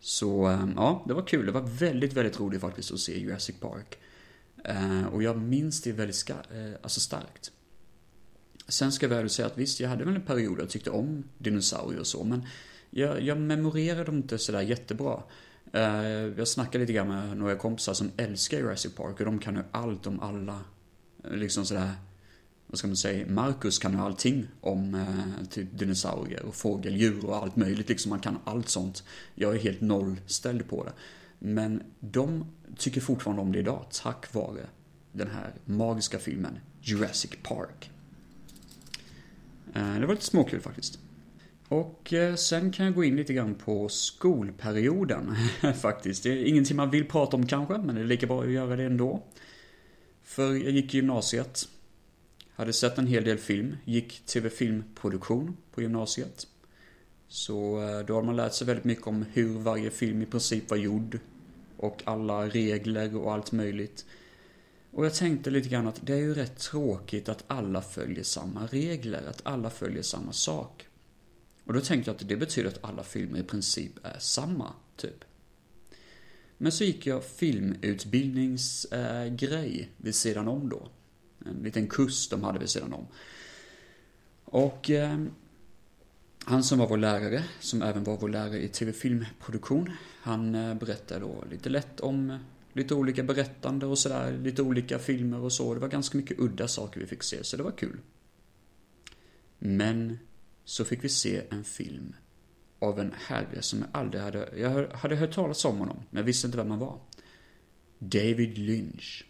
[0.00, 1.46] Så ehm, ja, det var kul.
[1.46, 3.98] Det var väldigt, väldigt roligt faktiskt att se Jurassic Park.
[4.64, 7.52] Eh, och jag minns det väldigt ska, eh, alltså starkt.
[8.68, 10.90] Sen ska jag väl säga att visst, jag hade väl en period där jag tyckte
[10.90, 12.46] om dinosaurier och så, men
[12.90, 15.22] jag, jag memorerade dem inte sådär jättebra.
[15.72, 15.82] Eh,
[16.36, 19.62] jag snackade lite grann med några kompisar som älskar Jurassic Park och de kan ju
[19.70, 20.60] allt om alla,
[21.30, 21.92] liksom sådär
[22.66, 27.36] vad ska man säga, Marcus kan ju allting om eh, typ dinosaurier och fågeldjur och
[27.36, 28.12] allt möjligt liksom.
[28.12, 29.04] Han kan allt sånt.
[29.34, 30.92] Jag är helt nollställd på det.
[31.38, 34.66] Men de tycker fortfarande om det idag, tack vare
[35.12, 37.90] den här magiska filmen Jurassic Park.
[39.74, 40.98] Eh, det var lite småkul faktiskt.
[41.68, 45.36] Och eh, sen kan jag gå in lite grann på skolperioden
[45.80, 46.22] faktiskt.
[46.22, 48.76] Det är ingenting man vill prata om kanske, men det är lika bra att göra
[48.76, 49.22] det ändå.
[50.22, 51.68] För jag gick i gymnasiet
[52.56, 56.46] hade sett en hel del film, gick TV-filmproduktion på gymnasiet.
[57.28, 60.70] Så eh, då har man lärt sig väldigt mycket om hur varje film i princip
[60.70, 61.18] var gjord.
[61.76, 64.06] Och alla regler och allt möjligt.
[64.90, 68.66] Och jag tänkte lite grann att det är ju rätt tråkigt att alla följer samma
[68.66, 70.86] regler, att alla följer samma sak.
[71.64, 75.24] Och då tänkte jag att det betyder att alla filmer i princip är samma, typ.
[76.58, 80.88] Men så gick jag filmutbildningsgrej eh, vid sidan om då.
[81.50, 83.06] En liten kurs de hade vid sidan om.
[84.44, 85.18] Och eh,
[86.44, 91.20] han som var vår lärare, som även var vår lärare i tv-filmproduktion, han eh, berättade
[91.20, 92.38] då lite lätt om eh,
[92.72, 95.74] lite olika berättande och sådär, lite olika filmer och så.
[95.74, 98.00] Det var ganska mycket udda saker vi fick se, så det var kul.
[99.58, 100.18] Men
[100.64, 102.14] så fick vi se en film
[102.78, 106.24] av en herre som jag aldrig hade, jag hade hört talas om honom, men jag
[106.24, 106.98] visste inte vem han var.
[107.98, 109.24] David Lynch.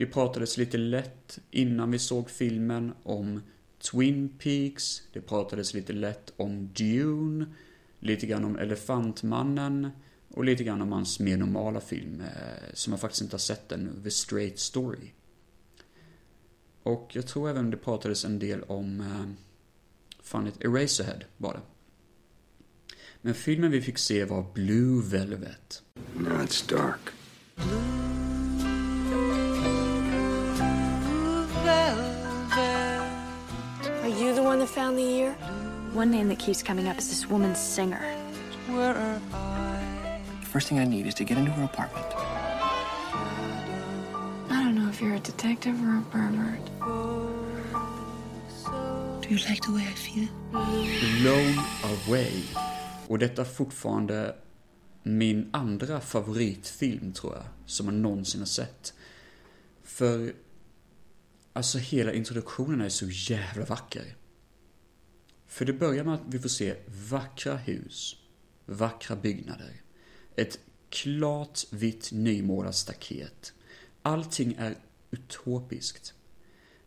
[0.00, 3.42] Det pratades lite lätt innan vi såg filmen om
[3.78, 7.46] Twin Peaks, det pratades lite lätt om Dune,
[7.98, 9.90] lite grann om Elefantmannen
[10.28, 13.72] och lite grann om hans mer normala film eh, som jag faktiskt inte har sett
[13.72, 15.10] ännu, The Straight Story.
[16.82, 19.44] Och jag tror även det pratades en del om, eh,
[20.22, 21.60] fan ett Eraserhead var det.
[23.22, 25.82] Men filmen vi fick se var Blue Velvet.
[26.14, 27.00] Now it's dark.
[27.56, 27.99] Are
[34.50, 35.32] one that found the ear?
[35.92, 38.02] One name that keeps coming up is this woman's singer.
[38.66, 39.20] The
[40.52, 42.06] first thing I need is to get into her apartment.
[44.50, 46.64] I don't know if you're a detective or a pervert.
[49.22, 50.28] Do you like the way I feel?
[51.20, 51.54] Blown
[51.92, 52.42] Away.
[53.08, 54.34] Och detta fortfarande
[55.02, 58.92] min andra favoritfilm tror jag, som jag någonsin har sett.
[59.84, 60.32] För,
[61.52, 64.16] alltså hela introduktionen är så jävla vacker.
[65.50, 66.76] För det börjar med att vi får se
[67.10, 68.16] vackra hus,
[68.66, 69.82] vackra byggnader,
[70.36, 70.58] ett
[70.88, 73.52] klart vitt nymålat staket.
[74.02, 74.76] Allting är
[75.10, 76.14] utopiskt.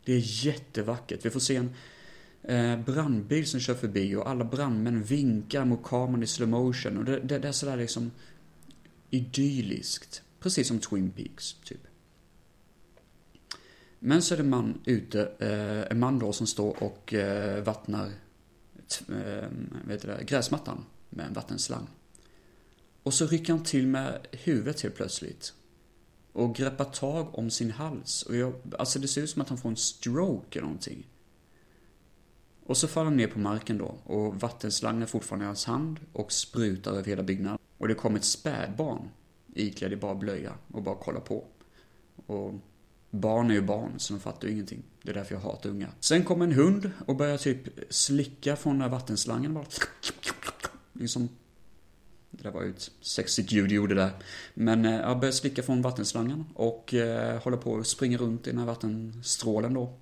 [0.04, 1.24] Det är jättevackert.
[1.24, 1.74] Vi får se en
[2.42, 7.04] eh, brandbil som kör förbi och alla brandmän vinkar mot kameran i slow motion och
[7.04, 8.10] det, det, det är sådär liksom
[9.10, 10.22] idylliskt.
[10.40, 11.86] Precis som Twin Peaks, typ.
[13.98, 18.10] Men så är det man ute, eh, en man då som står och eh, vattnar
[19.08, 21.86] Ehm, vet det, gräsmattan med en vattenslang.
[23.02, 25.54] Och så rycker han till med huvudet helt plötsligt.
[26.32, 28.22] Och greppar tag om sin hals.
[28.22, 31.06] Och jag, alltså det ser ut som att han får en stroke eller någonting.
[32.66, 36.00] Och så faller han ner på marken då och vattenslangen är fortfarande i hans hand
[36.12, 37.58] och sprutar över hela byggnaden.
[37.78, 39.08] Och det kommer ett spädbarn
[39.54, 41.44] iklädd i bara blöja och bara kollar på.
[42.26, 42.54] Och
[43.14, 44.82] barn är ju barn så de fattar ju ingenting.
[45.02, 45.88] Det är därför jag hatar unga.
[46.00, 49.64] Sen kommer en hund och börjar typ slicka från den här vattenslangen bara.
[50.92, 51.28] Liksom.
[52.30, 54.10] Det där var ju ett sexigt ljud jag gjorde där.
[54.54, 58.50] Men eh, jag börjar slicka från vattenslangen och eh, håller på att springa runt i
[58.50, 59.98] den här vattenstrålen då.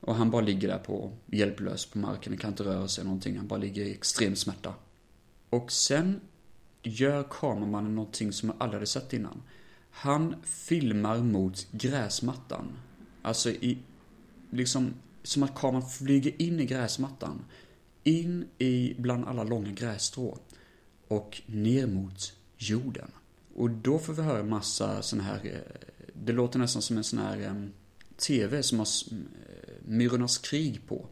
[0.00, 3.36] Och han bara ligger där på hjälplös på marken, kan inte röra sig någonting.
[3.36, 4.74] Han bara ligger i extrem smärta.
[5.50, 6.20] Och sen
[6.82, 9.42] gör kameramannen någonting som jag aldrig hade sett innan.
[9.98, 12.78] Han filmar mot gräsmattan.
[13.22, 13.78] Alltså i,
[14.50, 17.44] liksom, som att kameran flyger in i gräsmattan.
[18.04, 20.38] In i bland alla långa grässtrå.
[21.08, 23.10] Och ner mot jorden.
[23.54, 27.18] Och då får vi höra massa sån här, eh, det låter nästan som en sån
[27.18, 27.68] här
[28.16, 31.06] TV som har eh, Myrornas krig på.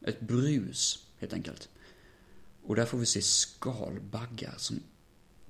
[0.00, 1.68] Ett brus, helt enkelt.
[2.62, 4.80] Och där får vi se skalbaggar som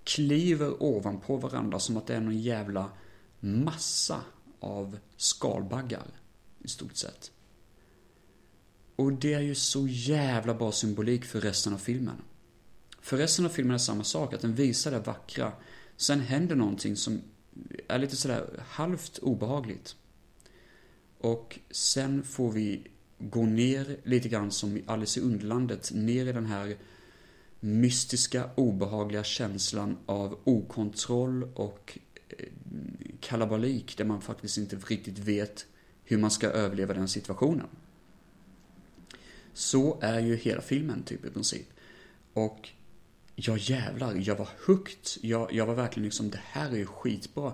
[0.04, 2.90] kliver ovanpå varandra som att det är någon jävla
[3.40, 4.20] massa
[4.60, 6.06] av skalbaggar,
[6.58, 7.30] i stort sett.
[8.96, 12.16] Och det är ju så jävla bra symbolik för resten av filmen.
[13.00, 15.52] För resten av filmen är samma sak, att den visar det vackra.
[15.96, 17.20] Sen händer någonting som
[17.88, 19.96] är lite sådär halvt obehagligt.
[21.18, 22.86] Och sen får vi
[23.18, 26.76] gå ner lite grann som i Alice i Underlandet, ner i den här
[27.60, 32.46] mystiska, obehagliga känslan av okontroll och eh,
[33.20, 35.66] kalabalik där man faktiskt inte riktigt vet
[36.04, 37.66] hur man ska överleva den situationen.
[39.52, 41.66] Så är ju hela filmen typ i princip.
[42.32, 42.68] Och
[43.34, 45.06] ja jävlar, jag var hooked.
[45.20, 47.52] Jag, jag var verkligen liksom, det här är ju skitbra.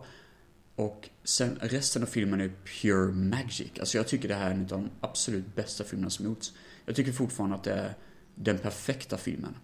[0.74, 3.70] Och sen resten av filmen är pure magic.
[3.80, 6.52] Alltså jag tycker det här är en av de absolut bästa filmerna som gjorts.
[6.84, 7.94] Jag tycker fortfarande att det är
[8.34, 9.54] den perfekta filmen.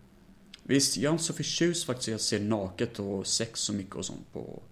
[0.63, 3.95] Visst, jag är inte så förtjust faktiskt i att se naket och sex så mycket
[3.95, 4.63] och sånt på,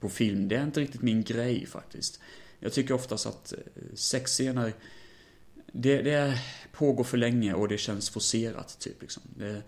[0.00, 0.48] på film.
[0.48, 2.20] Det är inte riktigt min grej faktiskt.
[2.60, 3.58] Jag tycker oftast att eh,
[3.94, 4.74] sexscener,
[5.72, 6.40] det, det
[6.72, 9.22] pågår för länge och det känns forcerat typ liksom.
[9.36, 9.62] Det,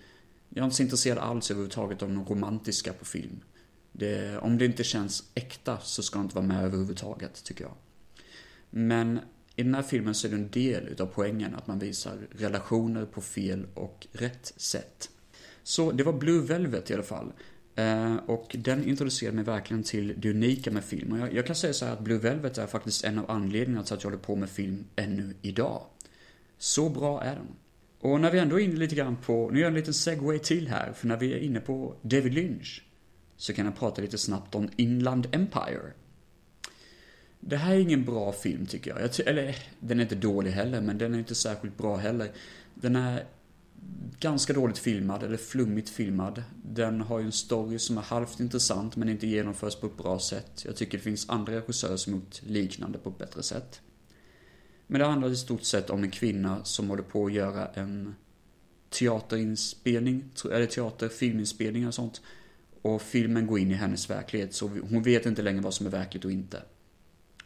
[0.48, 3.40] jag är inte så intresserad alls överhuvudtaget av något romantiska på film.
[3.92, 7.74] Det, om det inte känns äkta så ska det inte vara med överhuvudtaget, tycker jag.
[8.70, 9.20] Men
[9.56, 13.06] i den här filmen så är det en del utav poängen att man visar relationer
[13.06, 15.10] på fel och rätt sätt.
[15.70, 17.32] Så det var Blue Velvet i alla fall.
[17.74, 21.12] Eh, och den introducerade mig verkligen till det unika med film.
[21.12, 23.84] Och jag, jag kan säga så här att Blue Velvet är faktiskt en av anledningarna
[23.84, 25.82] till att jag håller på med film ännu idag.
[26.58, 27.46] Så bra är den.
[28.00, 30.38] Och när vi ändå är inne lite grann på, nu gör jag en liten segway
[30.38, 32.84] till här, för när vi är inne på David Lynch
[33.36, 35.92] så kan jag prata lite snabbt om Inland Empire.
[37.40, 39.02] Det här är ingen bra film tycker jag.
[39.02, 42.30] jag ty- eller, den är inte dålig heller, men den är inte särskilt bra heller.
[42.74, 43.24] Den är
[44.20, 46.42] ganska dåligt filmad, eller flummigt filmad.
[46.64, 50.18] Den har ju en story som är halvt intressant, men inte genomförs på ett bra
[50.18, 50.64] sätt.
[50.64, 53.80] Jag tycker det finns andra regissörer som gjort liknande på ett bättre sätt.
[54.86, 58.14] Men det handlar i stort sett om en kvinna som håller på att göra en
[58.90, 62.20] teaterinspelning, eller teater, filminspelning och sånt.
[62.82, 65.90] Och filmen går in i hennes verklighet, så hon vet inte längre vad som är
[65.90, 66.62] verkligt och inte.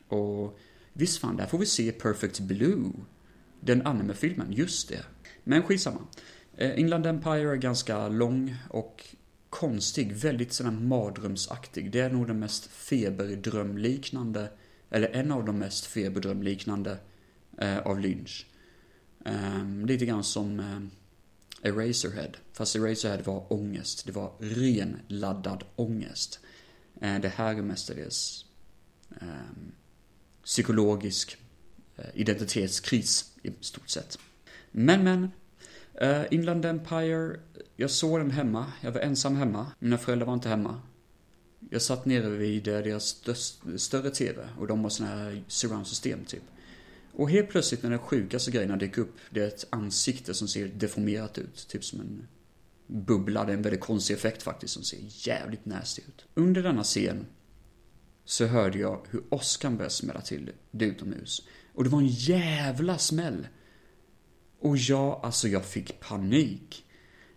[0.08, 0.58] Och
[0.92, 2.92] visst fan, där får vi se Perfect Blue.
[3.60, 5.04] Den anime-filmen, just det.
[5.44, 6.00] Men skitsamma.
[6.56, 9.04] Eh, Inland Empire är ganska lång och
[9.50, 11.90] konstig, väldigt sådär mardrömsaktig.
[11.90, 14.50] Det är nog den mest feberdrömliknande,
[14.90, 16.98] eller en av de mest feberdrömliknande
[17.58, 18.46] eh, av Lynch.
[19.24, 20.80] Eh, lite grann som eh,
[21.70, 22.30] Eraserhead.
[22.52, 24.06] Fast Eraserhead var ångest.
[24.06, 26.40] Det var ren laddad ångest.
[27.00, 28.46] Eh, det här är mestadels
[29.20, 29.26] eh,
[30.44, 31.36] psykologisk
[31.96, 34.18] eh, identitetskris i stort sett.
[34.76, 35.30] Men, men.
[36.02, 37.40] Uh, Inland Empire,
[37.76, 38.72] jag såg den hemma.
[38.80, 39.66] Jag var ensam hemma.
[39.78, 40.82] Mina föräldrar var inte hemma.
[41.70, 46.24] Jag satt nere vid eh, deras störst, större TV och de har såna här surround-system
[46.24, 46.42] typ.
[47.12, 50.68] Och helt plötsligt när den sjukaste grejerna dyker upp, det är ett ansikte som ser
[50.68, 51.68] deformerat ut.
[51.68, 52.26] Typ som en
[52.86, 53.44] bubbla.
[53.44, 56.26] Det är en väldigt konstig effekt faktiskt som ser jävligt nasty ut.
[56.34, 57.26] Under denna scen
[58.24, 61.46] så hörde jag hur åskan började smälla till det utomhus.
[61.74, 63.46] Och det var en jävla smäll.
[64.64, 66.84] Och jag, alltså jag fick panik.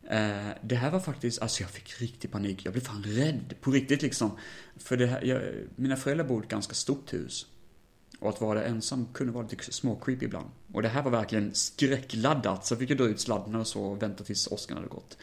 [0.10, 2.66] Eh, det här var faktiskt, alltså jag fick riktig panik.
[2.66, 4.32] Jag blev fan rädd, på riktigt liksom.
[4.78, 5.42] För det här, jag,
[5.76, 7.46] mina föräldrar bor i ett ganska stort hus.
[8.20, 10.50] Och att vara där ensam kunde vara lite småcreepy ibland.
[10.74, 13.82] Och det här var verkligen skräckladdat, så jag fick ju dra ut sladden och så
[13.82, 15.18] och vänta tills åskan hade gått.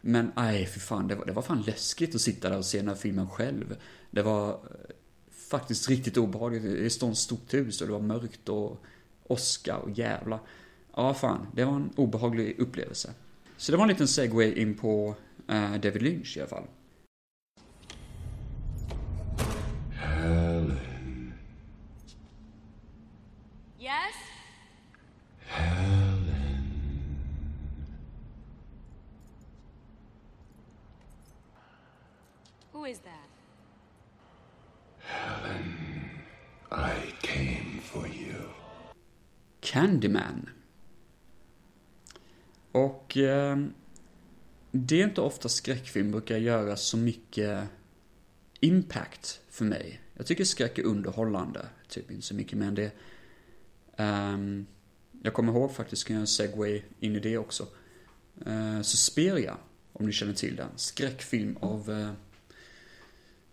[0.00, 2.78] Men nej, för fan, det var, det var fan läskigt att sitta där och se
[2.78, 3.76] den här filmen själv.
[4.10, 4.58] Det var eh,
[5.50, 6.62] faktiskt riktigt obehagligt.
[6.62, 8.84] Det stod ett stort hus och det var mörkt och
[9.24, 10.40] åska och jävla.
[10.96, 13.14] Ja, fan, det var en obehaglig upplevelse.
[13.56, 15.14] Så det var en liten segway in på
[15.48, 16.66] eh, David Lynch i alla fall.
[23.80, 24.14] Yes?
[32.72, 33.28] Who is that?
[36.72, 38.34] I came for you.
[39.60, 40.50] Candyman.
[42.74, 43.58] Och eh,
[44.70, 47.68] det är inte ofta skräckfilm brukar göra så mycket
[48.60, 50.00] impact för mig.
[50.14, 52.92] Jag tycker skräck är underhållande, typ inte så mycket mer än det.
[53.96, 54.66] Um,
[55.22, 57.66] jag kommer ihåg faktiskt, kan jag segway in i det också.
[58.46, 59.56] Eh, uh, Susperia,
[59.92, 60.68] om ni känner till den.
[60.76, 62.12] Skräckfilm av, uh,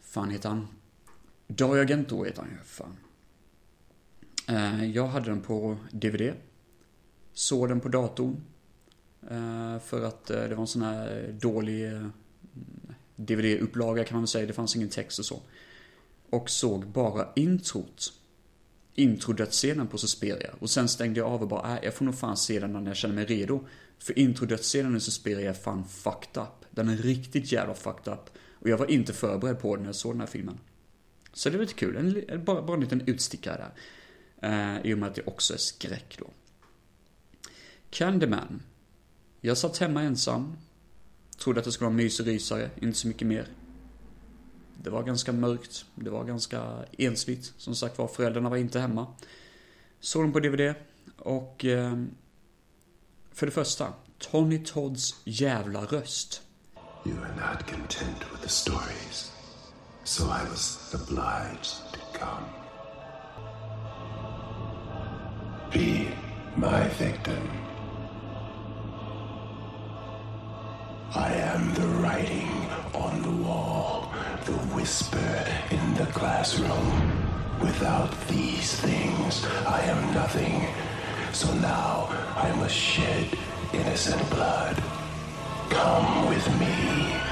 [0.01, 0.67] fan heter han?
[1.47, 2.97] Dario Argento heter han ju, fan.
[4.49, 6.34] Uh, Jag hade den på DVD.
[7.34, 8.43] Såg den på datorn.
[9.29, 12.07] Eh, för att eh, det var en sån här dålig eh,
[13.15, 14.45] DVD-upplaga kan man väl säga.
[14.45, 15.41] Det fanns ingen text och så.
[16.29, 18.13] Och såg bara introt.
[18.95, 20.49] Introdödsscenen på Susperia.
[20.60, 22.88] Och sen stängde jag av och bara, äh, jag får nog fan se den när
[22.88, 23.65] jag känner mig redo.
[23.99, 26.65] För introdödsscenen i Susperia är fan fucked up.
[26.71, 28.29] Den är riktigt jävla fucked up.
[28.53, 30.57] Och jag var inte förberedd på den när jag såg den här filmen.
[31.34, 32.25] Så det var lite kul.
[32.29, 33.71] En, bara, bara en liten utstickare där.
[34.41, 36.29] Eh, I och med att det också är skräck då.
[37.89, 38.62] Candyman.
[39.41, 40.58] Jag satt hemma ensam.
[41.38, 43.47] Trodde att det skulle vara en mysig rysare, inte så mycket mer.
[44.84, 45.86] Det var ganska mörkt.
[45.95, 47.54] Det var ganska ensligt.
[47.58, 49.08] Som sagt var, föräldrarna var inte hemma.
[49.99, 50.75] Såg den på DVD.
[51.17, 51.65] Och...
[51.65, 52.04] Eh,
[53.34, 56.41] för det första, Tony Todds jävla röst.
[57.06, 59.32] You are not content with the stories,
[60.04, 62.45] so I was obliged to come.
[65.73, 66.13] Be
[66.56, 67.70] my victim.
[71.76, 72.50] The writing
[72.93, 74.12] on the wall,
[74.45, 76.88] the whisper in the classroom.
[77.62, 80.67] Without these things, I am nothing.
[81.34, 83.38] So now I must shed
[83.74, 84.76] innocent blood.
[85.70, 87.32] Come with me.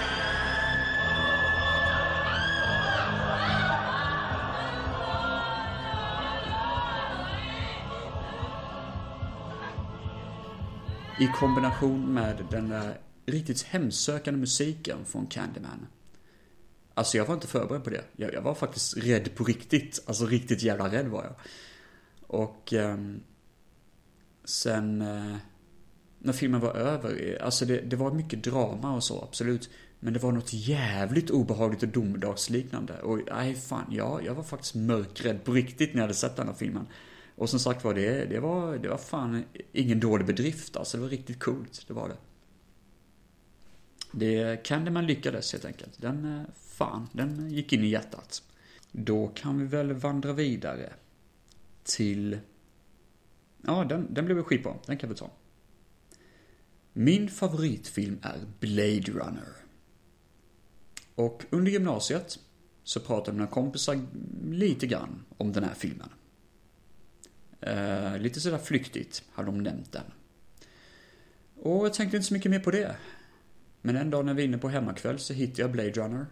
[11.22, 12.98] I kombination med den där
[13.32, 15.88] riktigt hemsökande musiken från Candyman.
[16.94, 18.04] Alltså jag var inte förberedd på det.
[18.16, 20.04] Jag, jag var faktiskt rädd på riktigt.
[20.06, 21.36] Alltså riktigt jävla rädd var jag.
[22.28, 22.98] Och eh,
[24.44, 25.36] sen eh,
[26.20, 29.70] när filmen var över, eh, alltså det, det var mycket drama och så, absolut.
[30.00, 33.02] Men det var något jävligt obehagligt och domedagsliknande.
[33.02, 36.48] Och nej fan, ja, jag var faktiskt mörkrädd på riktigt när jag hade sett den
[36.48, 36.88] här filmen.
[37.36, 40.98] Och som sagt var, det, det, var, det var fan ingen dålig bedrift alltså.
[40.98, 42.16] Det var riktigt coolt, det var det.
[44.12, 46.02] Det Candyman lyckades helt enkelt.
[46.02, 48.44] Den, eh, fan, den gick in i hjärtat.
[48.92, 50.94] Då kan vi väl vandra vidare
[51.84, 52.40] till...
[53.62, 54.80] Ja, den, den blev vi skit på.
[54.86, 55.32] Den kan vi ta.
[56.94, 59.56] Min favoritfilm är Blade Runner.
[61.16, 62.40] Och under gymnasiet
[62.84, 64.00] så pratade mina kompisar
[64.52, 66.10] lite grann om den här filmen.
[67.62, 70.04] Eh, lite sådär flyktigt hade de nämnt den.
[71.56, 72.96] Och jag tänkte inte så mycket mer på det.
[73.82, 76.26] Men en dag när vi är inne på hemmakväll så hittade jag Blade Runner.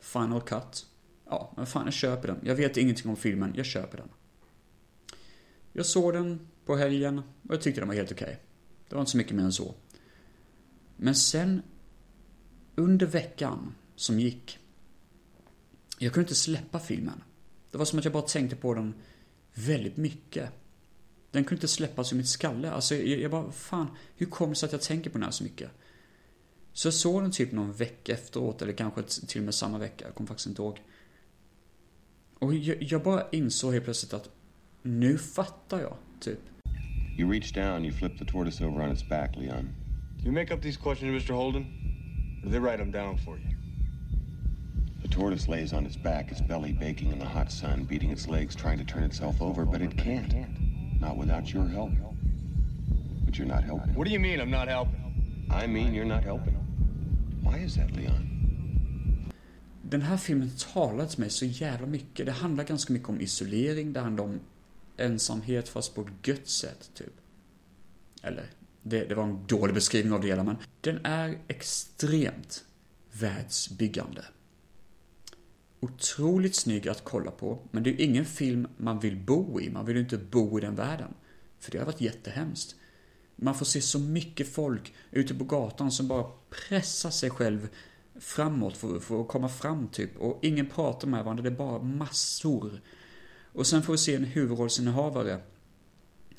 [0.00, 0.86] Final Cut.
[1.26, 2.40] Ja, men fan jag köper den.
[2.42, 4.08] Jag vet ingenting om filmen, jag köper den.
[5.72, 8.24] Jag såg den på helgen och jag tyckte den var helt okej.
[8.24, 8.36] Okay.
[8.88, 9.74] Det var inte så mycket mer än så.
[10.96, 11.62] Men sen
[12.74, 14.58] under veckan som gick.
[15.98, 17.22] Jag kunde inte släppa filmen.
[17.70, 18.94] Det var som att jag bara tänkte på den
[19.54, 20.50] väldigt mycket.
[21.30, 22.70] Den kunde inte släppas ur mitt skalle.
[22.70, 25.30] Alltså jag, jag bara, fan, hur kommer det sig att jag tänker på den här
[25.30, 25.70] så mycket?
[26.72, 30.04] Så jag såg den typ någon vecka efteråt, eller kanske till och med samma vecka,
[30.04, 30.78] jag kommer faktiskt inte ihåg.
[32.38, 34.28] Och jag, jag bara insåg helt plötsligt att
[34.82, 36.38] nu fattar jag, typ.
[37.18, 39.68] You reach down, you flip the tortoise over on its back, Leon.
[40.18, 41.34] Do you make up these questions, Mr.
[41.34, 41.66] Holden?
[42.42, 43.48] Or do they write them down for you?
[45.02, 48.28] The tortoise lays on its back, its belly baking in the hot sun, beating its
[48.28, 50.34] legs, trying to turn itself over, but it can't.
[51.00, 51.90] Not without your help.
[53.24, 53.94] But you're not helping.
[53.94, 55.46] What do you mean I'm not helping?
[55.50, 56.61] I mean you're not helping.
[57.44, 58.32] Why is that, Leon?
[59.82, 62.26] Den här filmen talar till mig så jävla mycket.
[62.26, 64.40] Det handlar ganska mycket om isolering, det handlar om
[64.96, 67.12] ensamhet fast på ett gött sätt, typ.
[68.22, 68.50] Eller,
[68.82, 72.64] det, det var en dålig beskrivning av det hela, men den är extremt
[73.12, 74.24] världsbyggande.
[75.80, 79.70] Otroligt snygg att kolla på, men det är ju ingen film man vill bo i.
[79.70, 81.14] Man vill ju inte bo i den världen.
[81.58, 82.74] För det har varit jättehemskt.
[83.36, 87.68] Man får se så mycket folk ute på gatan som bara pressa sig själv
[88.20, 90.16] framåt för, för att komma fram typ.
[90.16, 92.80] Och ingen pratar med varandra, det är bara massor.
[93.52, 95.40] Och sen får vi se en huvudrollsinnehavare,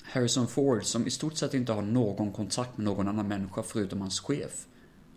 [0.03, 4.01] Harrison Ford, som i stort sett inte har någon kontakt med någon annan människa förutom
[4.01, 4.67] hans chef.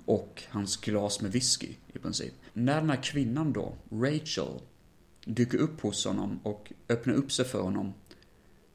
[0.05, 2.35] Och hans glas med whisky, i princip.
[2.53, 4.61] När den här kvinnan då, Rachel,
[5.25, 7.95] dyker upp hos honom och öppnar upp sig för honom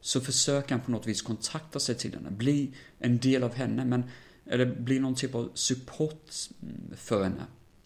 [0.02, 3.86] så försöker han på något vis kontakta sig till henne, bli en del av henne,
[3.86, 4.04] men,
[4.52, 6.32] eller bli någon typ av support
[6.96, 7.46] för henne.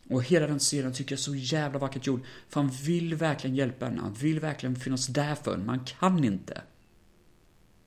[0.10, 3.56] Och hela den scenen tycker jag är så jävla vackert gjord, för han vill verkligen
[3.56, 6.62] hjälpa henne, han vill verkligen finnas där för henne, men han kan inte.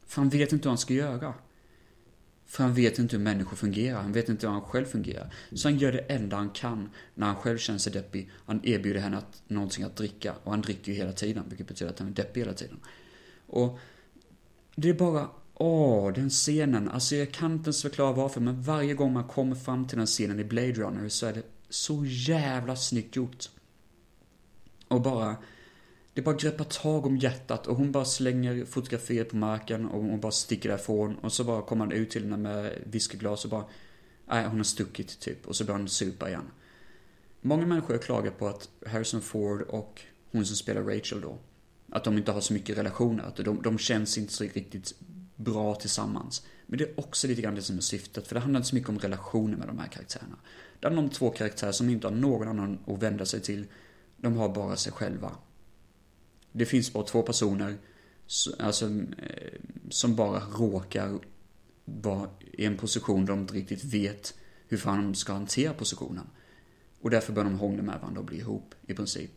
[0.07, 1.35] För han vet inte hur han ska göra.
[2.47, 5.35] För han vet inte hur människor fungerar, han vet inte hur han själv fungerar.
[5.53, 8.31] Så han gör det enda han kan när han själv känner sig deppig.
[8.47, 11.93] Han erbjuder henne att, någonting att dricka, och han dricker ju hela tiden, vilket betyder
[11.93, 12.76] att han är deppig hela tiden.
[13.47, 13.79] Och
[14.74, 15.29] det är bara,
[15.59, 16.89] åh, den scenen.
[16.89, 20.07] Alltså jag kan inte ens förklara varför, men varje gång man kommer fram till den
[20.07, 23.49] scenen i Blade Runner så är det så jävla snyggt gjort.
[24.89, 25.37] Och bara,
[26.15, 30.21] det bara greppar tag om hjärtat och hon bara slänger fotografiet på marken och hon
[30.21, 33.65] bara sticker därifrån och så bara kommer han ut till henne med whiskyglas och bara,
[34.27, 36.51] nej hon har stuckit typ och så börjar han supa igen.
[37.41, 41.39] Många människor har klagat på att Harrison Ford och hon som spelar Rachel då,
[41.91, 44.95] att de inte har så mycket relationer, att de, de känns inte så riktigt
[45.39, 46.47] bra tillsammans.
[46.66, 48.74] Men det är också lite grann det som är syftet, för det handlar inte så
[48.74, 50.36] mycket om relationer med de här karaktärerna.
[50.80, 53.66] Det handlar om två karaktärer som inte har någon annan att vända sig till.
[54.16, 55.32] De har bara sig själva.
[56.53, 57.76] Det finns bara två personer,
[58.59, 58.86] alltså,
[59.18, 59.61] eh,
[59.91, 61.18] som bara råkar
[61.84, 64.34] vara i en position där de inte riktigt vet
[64.68, 66.26] hur fan de ska hantera positionen.
[67.01, 69.30] Och därför börjar de hångla med varandra och bli ihop, i princip.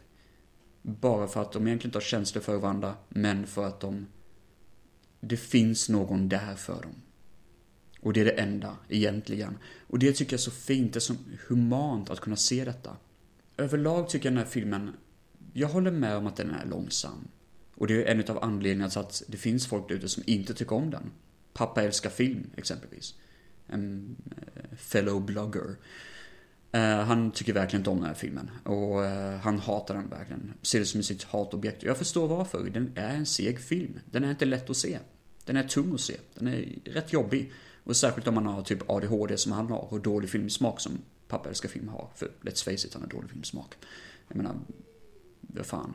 [0.82, 4.08] Bara för att de egentligen inte har känslor för varandra, men för att de...
[5.22, 6.96] Det finns någon där för dem.
[8.02, 9.58] Och det är det enda, egentligen.
[9.88, 11.16] Och det tycker jag är så fint, det är så
[11.48, 12.98] humant att kunna se detta.
[13.58, 14.92] Överlag tycker jag den här filmen,
[15.54, 17.28] jag håller med om att den är långsam.
[17.76, 20.54] Och det är en av anledningarna till att det finns folk där ute som inte
[20.54, 21.12] tycker om den.
[21.54, 23.16] Pappa älskar film, exempelvis.
[23.68, 24.16] En
[24.56, 25.76] eh, fellow blogger.
[26.72, 28.52] Eh, han tycker verkligen inte om den här filmen.
[28.64, 30.54] Och uh, han hatar den verkligen.
[30.62, 31.84] Ser det som sitt hatobjekt.
[31.84, 32.70] Jag förstår varför.
[32.70, 34.00] Den är en seg film.
[34.06, 35.00] Den är inte lätt att se.
[35.46, 36.18] Den är tung att se.
[36.34, 37.52] Den är rätt jobbig.
[37.84, 40.98] Och särskilt om man har typ ADHD som han har och dålig filmsmak som
[41.28, 42.10] pappa älskar film har.
[42.16, 43.76] För let's face it, han har dålig filmsmak.
[44.28, 44.56] Jag menar,
[45.42, 45.94] vad fan.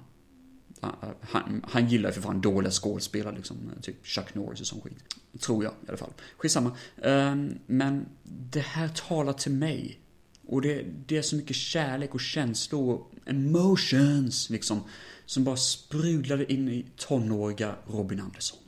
[0.80, 3.56] Ah, ah, han, han gillar för fan dåliga skådespelare liksom.
[3.82, 4.98] Typ Chuck Norris och sån skit.
[5.40, 6.12] Tror jag i alla fall.
[6.36, 6.76] Skitsamma.
[6.96, 10.00] Um, men det här talar till mig
[10.46, 14.80] och det, det är så mycket kärlek och känslor och emotions liksom.
[15.26, 18.58] Som bara sprudlade in i tonåriga Robin Andersson.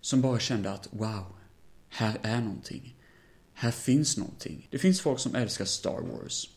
[0.00, 1.26] Som bara kände att wow,
[1.88, 2.96] här är någonting.
[3.52, 4.68] Här finns någonting.
[4.70, 6.50] Det finns folk som älskar Star Wars.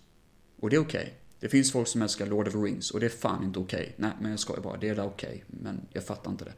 [0.59, 1.01] Och det är okej.
[1.01, 1.13] Okay.
[1.39, 3.79] Det finns folk som älskar Lord of the Rings och det är fan inte okej.
[3.79, 3.93] Okay.
[3.97, 4.77] Nej, men jag skojar bara.
[4.77, 5.29] Det är okej.
[5.29, 5.41] Okay.
[5.47, 6.53] Men jag fattar inte det.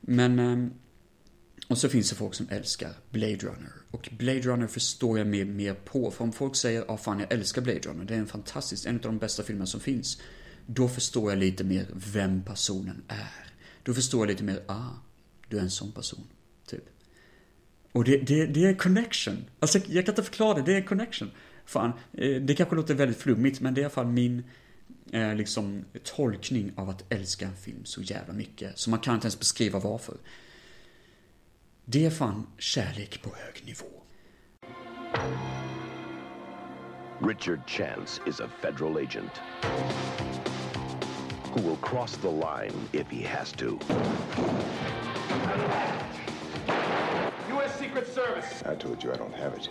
[0.00, 0.38] Men...
[0.38, 0.72] Ehm,
[1.68, 3.72] och så finns det folk som älskar Blade Runner.
[3.90, 6.10] Och Blade Runner förstår jag mer, mer på.
[6.10, 8.86] För om folk säger att ah, fan jag älskar Blade Runner, det är en fantastisk,
[8.86, 10.20] en av de bästa filmerna som finns.
[10.66, 13.52] Då förstår jag lite mer vem personen är.
[13.82, 14.90] Då förstår jag lite mer, ah,
[15.48, 16.24] du är en sån person.
[16.66, 16.84] Typ.
[17.92, 19.44] Och det, det, det är connection.
[19.60, 21.30] Alltså jag kan inte förklara det, det är connection.
[21.64, 24.44] Fan, eh, det kanske låter väldigt flummigt, men det är i alla fall min
[25.12, 28.78] eh, liksom tolkning av att älska en film så jävla mycket.
[28.78, 30.16] Så man kan inte ens beskriva varför.
[31.86, 33.84] Det är er fan kärlek på hög nivå.
[37.20, 39.40] Richard Chance is a federal agent
[41.52, 43.78] who will cross the line if he has to.
[47.50, 47.78] U.S.
[47.78, 48.62] Secret Service.
[48.62, 49.68] I told you I don't have it.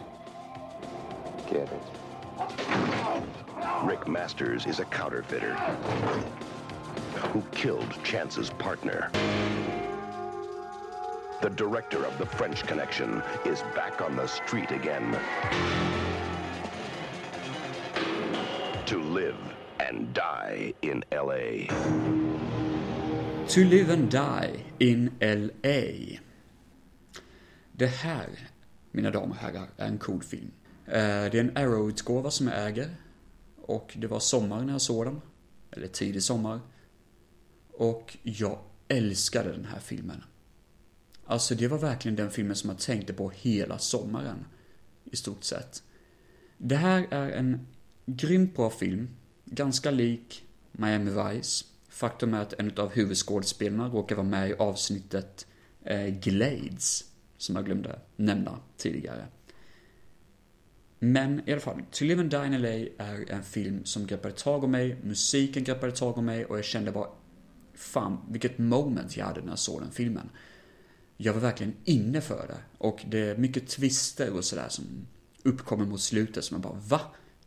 [1.50, 1.84] Get it.
[3.90, 5.56] Rick Masters is a counterfeiter
[7.34, 9.10] who killed Chance's partner.
[11.44, 15.18] The director of The French Connection is back on the street again.
[18.86, 19.36] To live
[19.78, 21.68] and die in L.A.
[23.48, 26.20] To live and die in L.A.
[27.72, 28.30] Det här,
[28.92, 30.52] mina damer och herrar, är en cool film.
[30.86, 32.96] Eh, det är en Arrow-utgåva som jag äger.
[33.62, 35.22] Och det var sommar när jag såg den.
[35.72, 36.60] Eller tidig sommar.
[37.74, 40.24] Och jag älskade den här filmen.
[41.26, 44.46] Alltså det var verkligen den filmen som jag tänkte på hela sommaren.
[45.12, 45.84] I stort sett.
[46.58, 47.68] Det här är en
[48.06, 49.10] grymt bra film.
[49.46, 51.66] Ganska lik Miami Vice.
[51.90, 55.48] Faktum är att en av huvudskådespelarna råkar vara med i avsnittet
[55.84, 57.04] eh, Glades.
[57.38, 59.28] Som jag glömde nämna tidigare.
[61.00, 64.34] Men i alla fall, To Live and Die in LA är en film som greppade
[64.34, 67.08] tag om mig, musiken greppade tag om mig och jag kände bara
[67.76, 70.30] Fan, vilket moment jag hade när jag såg den filmen.
[71.24, 72.58] Jag var verkligen inne för det.
[72.78, 75.08] Och det är mycket twister och sådär som
[75.44, 77.02] uppkommer mot slutet som jag bara va?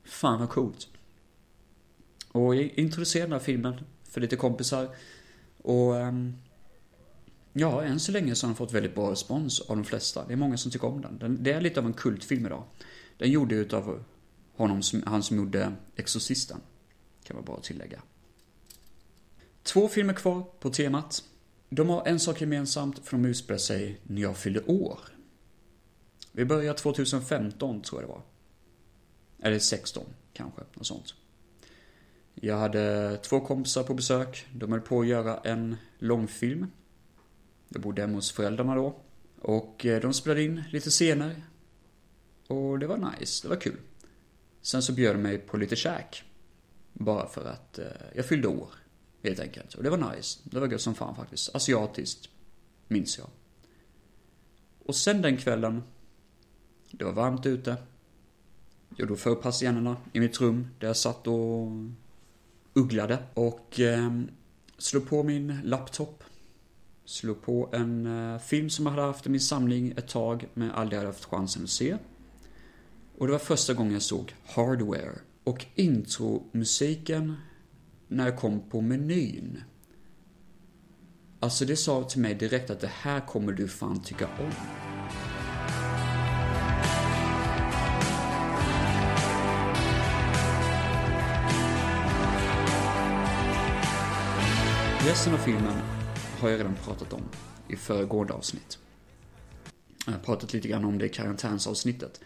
[0.05, 0.89] Fan vad coolt.
[2.33, 4.89] Och jag introducerade den här filmen för lite kompisar.
[5.63, 6.37] Och ehm,
[7.53, 10.27] ja, än så länge så har den fått väldigt bra respons av de flesta.
[10.27, 11.43] Det är många som tycker om den.
[11.43, 12.65] Det är lite av en kultfilm idag.
[13.19, 14.05] Den gjorde utav
[14.57, 16.61] honom, han som gjorde Exorcisten.
[17.25, 18.03] Kan vara bra att tillägga.
[19.63, 21.23] Två filmer kvar på temat.
[21.77, 24.99] De har en sak gemensamt för de utspelar sig när jag fyllde år.
[26.33, 28.23] Vi börjar 2015 tror jag det var.
[29.39, 31.15] Eller 16 kanske, något sånt.
[32.35, 34.47] Jag hade två kompisar på besök.
[34.53, 36.67] De höll på att göra en långfilm.
[37.69, 38.97] Jag bodde hemma hos föräldrarna då.
[39.41, 41.43] Och eh, de spelade in lite scener.
[42.47, 43.79] Och det var nice, det var kul.
[44.63, 46.25] Sen så bjöd de mig på lite käk.
[46.93, 48.69] Bara för att eh, jag fyllde år.
[49.27, 49.75] Helt enkelt.
[49.75, 50.41] Och det var nice.
[50.45, 51.55] Det var gött som fan faktiskt.
[51.55, 52.29] Asiatiskt.
[52.89, 53.29] Minns jag.
[54.85, 55.83] Och sen den kvällen.
[56.91, 57.77] Det var varmt ute.
[58.97, 61.69] Jag drog för persiennerna i mitt rum där jag satt och
[62.75, 63.19] ugglade.
[63.35, 64.21] Och eh,
[64.79, 66.25] slog på min laptop.
[67.05, 70.71] Slog på en eh, film som jag hade haft i min samling ett tag men
[70.71, 71.97] aldrig hade haft chansen att se.
[73.19, 75.19] Och det var första gången jag såg Hardware.
[75.45, 77.37] Och intromusiken
[78.09, 79.63] när jag kom på menyn.
[81.41, 84.53] Alltså det sa till mig direkt att det här kommer du fan tycka om.
[95.07, 95.75] Resten av filmen
[96.41, 97.23] har jag redan pratat om
[97.69, 98.79] i föregående avsnitt.
[100.07, 102.21] Jag har pratat lite grann om det i karantänsavsnittet.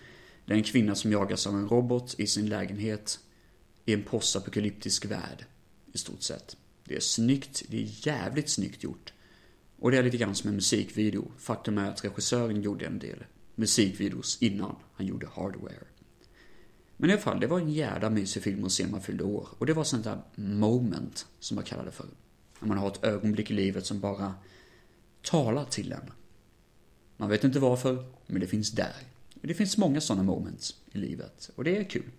[0.44, 3.18] Det är en kvinna som jagas av en robot i sin lägenhet
[3.84, 5.46] i en postapokalyptisk värld
[5.92, 6.56] i stort sett.
[6.84, 9.12] Det är snyggt, det är jävligt snyggt gjort.
[9.78, 11.32] Och det är lite grann som en musikvideo.
[11.38, 13.24] Faktum är att regissören gjorde en del
[13.54, 15.84] musikvideos innan han gjorde Hardware.
[16.96, 19.24] Men i alla fall, det var en jävla mysig film att se när man fyllde
[19.24, 19.48] år.
[19.58, 22.06] Och det var sånt där moment, som jag kallar det för.
[22.60, 24.34] När man har ett ögonblick i livet som bara
[25.22, 26.10] talar till en.
[27.16, 28.94] Man vet inte varför, men det finns där.
[29.34, 32.10] Det finns många sådana moments i livet, och det är kul.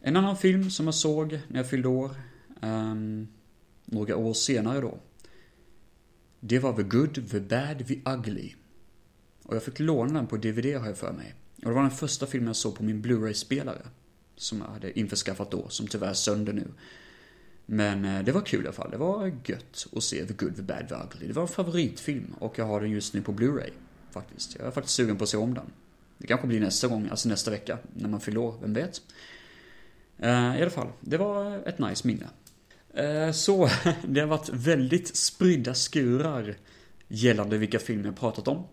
[0.00, 2.10] En annan film som jag såg när jag fyllde år
[2.62, 3.28] um,
[3.84, 4.98] några år senare då.
[6.40, 8.54] Det var The Good, The Bad, The Ugly.
[9.42, 11.34] Och jag fick låna den på DVD har jag för mig.
[11.56, 13.82] Och det var den första filmen jag såg på min Blu-ray-spelare.
[14.36, 16.68] som jag hade införskaffat då, som tyvärr är sönder nu.
[17.66, 18.90] Men eh, det var kul i alla fall.
[18.90, 21.26] Det var gött att se The Good, The Bad, The Ugly.
[21.26, 23.70] Det var en favoritfilm och jag har den just nu på Blu-ray.
[24.10, 24.56] Faktiskt.
[24.58, 25.66] Jag är faktiskt sugen på att se om den.
[26.18, 29.02] Det kanske blir nästa gång, alltså nästa vecka, när man fyller år, vem vet?
[30.18, 32.28] Eh, I alla fall, det var ett nice minne.
[32.94, 33.68] Eh, så,
[34.02, 36.56] det har varit väldigt spridda skurar
[37.08, 38.66] gällande vilka filmer jag pratat om.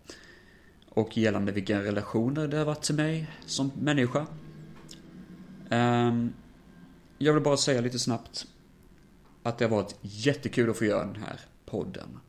[0.89, 4.27] Och gällande vilka relationer det har varit till mig som människa.
[5.69, 6.33] Ehm,
[7.17, 8.47] jag vill bara säga lite snabbt
[9.43, 12.19] att det har varit jättekul att få göra den här podden.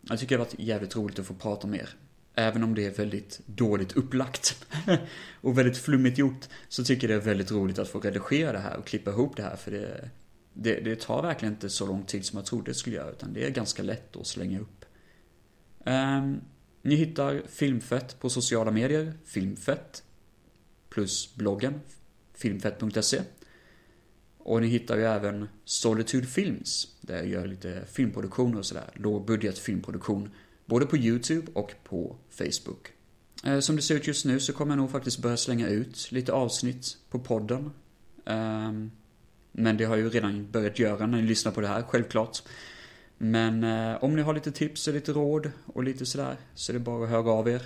[0.00, 1.90] Jag tycker det har varit jävligt roligt att få prata med er.
[2.34, 4.66] Även om det är väldigt dåligt upplagt
[5.40, 8.58] och väldigt flummigt gjort så tycker jag det är väldigt roligt att få redigera det
[8.58, 10.10] här och klippa ihop det här för det,
[10.62, 13.32] det, det tar verkligen inte så lång tid som jag trodde det skulle göra utan
[13.32, 14.84] det är ganska lätt att slänga upp.
[15.84, 16.40] Um,
[16.82, 20.02] ni hittar Filmfett på sociala medier, Filmfett,
[20.90, 21.80] plus bloggen,
[22.34, 23.22] filmfett.se.
[24.38, 29.58] Och ni hittar ju även Solitude Films, där jag gör lite filmproduktion och sådär, lågbudget
[29.58, 30.30] filmproduktion,
[30.66, 32.88] både på YouTube och på Facebook.
[33.44, 36.12] Ehm, som det ser ut just nu så kommer jag nog faktiskt börja slänga ut
[36.12, 37.70] lite avsnitt på podden.
[38.24, 38.90] Um,
[39.52, 42.42] men det har jag ju redan börjat göra när ni lyssnar på det här, självklart.
[43.18, 46.74] Men eh, om ni har lite tips och lite råd och lite sådär så är
[46.74, 47.62] det bara att höra av er.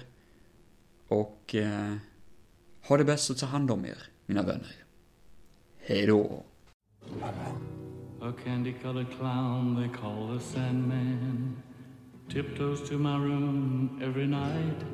[1.08, 1.94] Och eh,
[2.88, 4.74] ha det bäst och ta hand om er, mina vänner.
[5.78, 6.44] Hejdå!
[8.20, 11.56] A candy-colored clown they call the Sandman
[12.28, 14.84] tiptoes to my room every night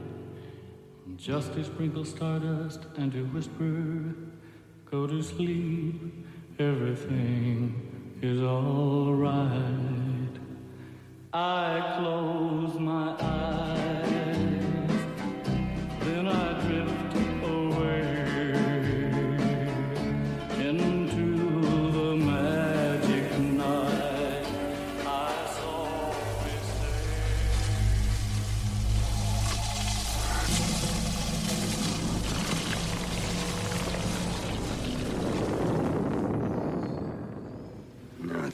[1.16, 4.14] just to sprinkle stardust and to whisper,
[4.90, 5.94] "Go to sleep,
[6.60, 7.74] everything
[8.20, 10.34] is all right."
[11.32, 14.36] I close my eyes,
[16.04, 16.99] then I drift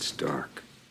[0.07, 0.55] it's dark.